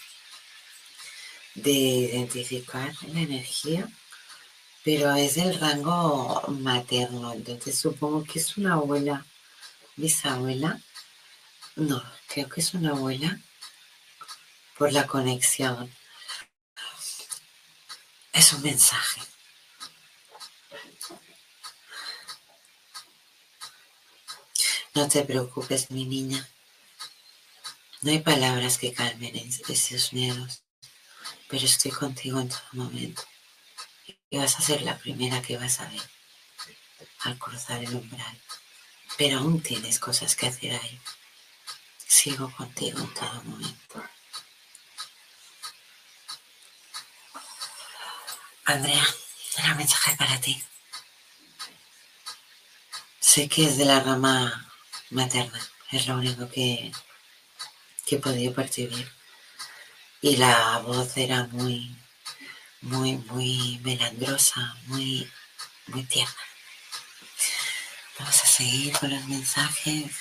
[1.56, 3.88] de identificar la energía,
[4.84, 9.26] pero es del rango materno, entonces supongo que es una abuela,
[9.96, 10.80] bisabuela.
[11.74, 13.40] No, creo que es una abuela
[14.82, 15.94] por la conexión.
[18.32, 19.20] Es un mensaje.
[24.92, 26.48] No te preocupes, mi niña.
[28.00, 30.64] No hay palabras que calmen esos miedos,
[31.48, 33.22] pero estoy contigo en todo momento.
[34.30, 36.02] Y vas a ser la primera que vas a ver
[37.20, 38.42] al cruzar el umbral.
[39.16, 41.00] Pero aún tienes cosas que hacer ahí.
[42.04, 44.11] Sigo contigo en todo momento.
[48.64, 49.04] Andrea,
[49.70, 50.62] un mensaje para ti.
[53.18, 54.72] Sé que es de la rama
[55.10, 55.60] materna,
[55.90, 56.92] es lo único que,
[58.06, 59.10] que he podido percibir.
[60.20, 61.96] Y la voz era muy,
[62.82, 65.28] muy, muy melandrosa, muy,
[65.88, 66.32] muy tierna.
[68.20, 70.12] Vamos a seguir con los mensajes.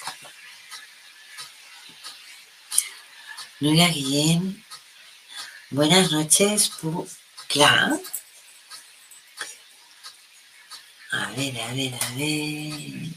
[3.60, 4.66] Nuria Guillén,
[5.70, 6.72] buenas noches,
[7.48, 8.02] Claro.
[11.12, 13.10] A ver, a ver, a ver.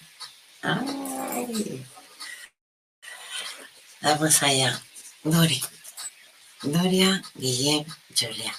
[0.63, 1.87] Ay.
[4.03, 4.83] Vamos allá.
[5.23, 5.61] Dori.
[6.63, 7.85] Doria, Guillem,
[8.19, 8.55] Julia.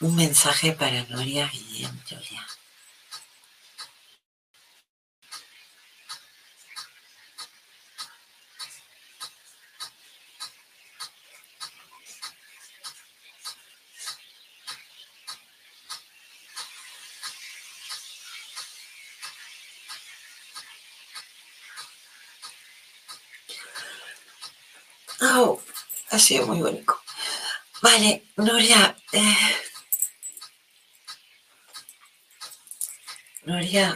[0.00, 2.44] Un mensaje para Noria, Guillem, Julia.
[25.36, 25.58] Oh,
[26.14, 26.94] ha sido muy bonito.
[27.82, 28.96] Vale, Noria.
[29.12, 29.36] Eh,
[33.46, 33.86] Noria,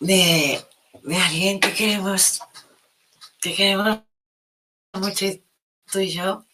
[0.00, 0.60] de,
[1.02, 2.40] de alguien que queremos,
[3.40, 4.00] que queremos
[4.94, 5.26] mucho
[5.90, 6.46] tú y yo.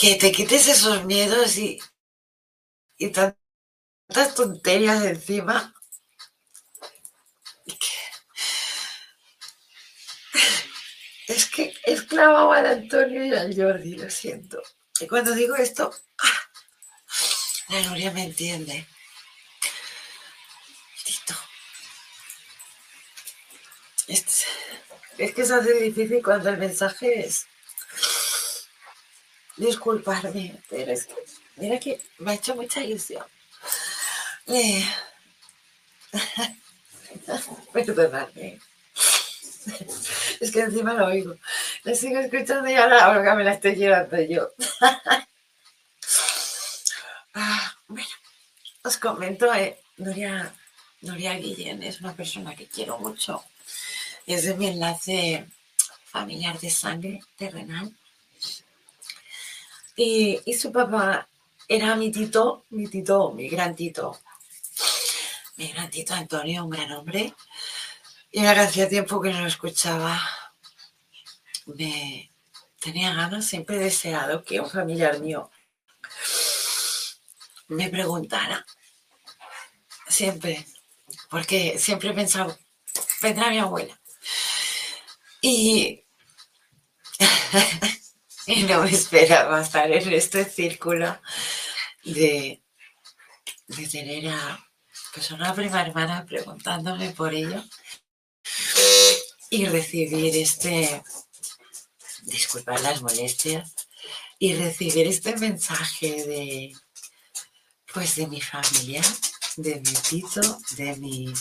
[0.00, 1.78] Que te quites esos miedos y,
[2.98, 5.74] y tantas tonterías encima.
[11.84, 14.62] Es que es clavado al Antonio y al Jordi, lo siento.
[15.00, 16.50] Y cuando digo esto, ¡ah!
[17.68, 18.86] la Nuria me entiende.
[21.04, 21.34] Tito.
[24.08, 24.44] Es,
[25.18, 27.46] es que se hace difícil cuando el mensaje es
[29.56, 31.14] disculparme, pero es que,
[31.56, 33.24] mira que me ha hecho mucha ilusión.
[34.46, 34.84] Eh,
[37.72, 38.60] perdonadme.
[40.40, 41.36] Es que encima lo oigo.
[41.82, 44.48] La sigo escuchando y ahora, que me la estoy llevando yo.
[47.32, 48.08] Ah, bueno,
[48.82, 53.44] os comento, eh, Noria Guillén es una persona que quiero mucho.
[54.26, 55.46] Es de mi enlace
[56.04, 57.94] familiar de sangre terrenal.
[59.94, 61.28] Y, y su papá
[61.68, 64.18] era mi tito, mi tito, mi gran tito.
[65.56, 67.32] Mi gran tito Antonio, un gran hombre.
[68.32, 70.20] Y ahora hacía tiempo que no lo escuchaba.
[71.76, 72.30] Me
[72.80, 75.50] tenía ganas, siempre he deseado que un familiar mío
[77.68, 78.66] me preguntara.
[80.08, 80.66] Siempre.
[81.28, 82.58] Porque siempre he pensado,
[83.22, 83.98] vendrá mi abuela.
[85.40, 86.04] Y,
[88.46, 91.20] y no me esperaba estar en este círculo
[92.04, 92.62] de,
[93.68, 94.66] de tener a
[95.14, 97.64] pues una prima hermana preguntándome por ello
[99.50, 101.02] y recibir este,
[102.22, 103.74] disculpar las molestias,
[104.38, 106.72] y recibir este mensaje de,
[107.92, 109.02] pues de mi familia,
[109.56, 110.40] de mi tito,
[110.76, 111.32] de mi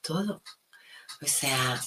[0.00, 0.42] todo.
[1.20, 1.80] O sea,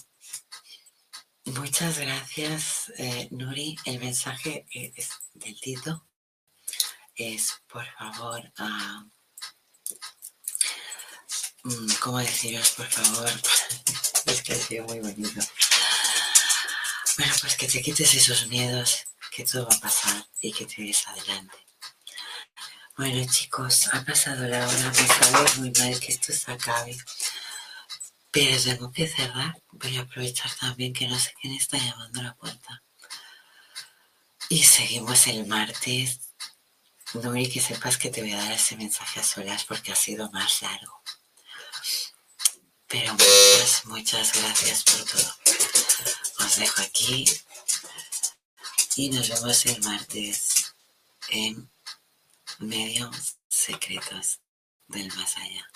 [1.45, 3.75] muchas gracias, eh, Nuri.
[3.85, 6.05] El mensaje es del tito
[7.15, 9.09] es, por favor, uh,
[12.01, 13.29] ¿cómo deciros, por favor?
[14.25, 15.41] es que ha sido muy bonito.
[17.17, 20.81] Bueno, pues que te quites esos miedos, que todo va a pasar y que te
[20.81, 21.57] des adelante.
[22.97, 26.97] Bueno, chicos, ha pasado la hora, me sabe muy mal que esto se acabe.
[28.31, 29.61] Pero tengo que cerrar.
[29.71, 32.83] Voy a aprovechar también que no sé quién está llamando a la puerta.
[34.49, 36.19] Y seguimos el martes.
[37.13, 39.95] No, y que sepas que te voy a dar ese mensaje a solas porque ha
[39.95, 41.01] sido más largo.
[42.87, 45.44] Pero muchas, muchas gracias por todo.
[46.53, 47.25] Dejo aquí
[48.95, 50.73] y nos vemos el martes
[51.29, 51.69] en
[52.59, 54.39] Medios Secretos
[54.87, 55.67] del Más Allá.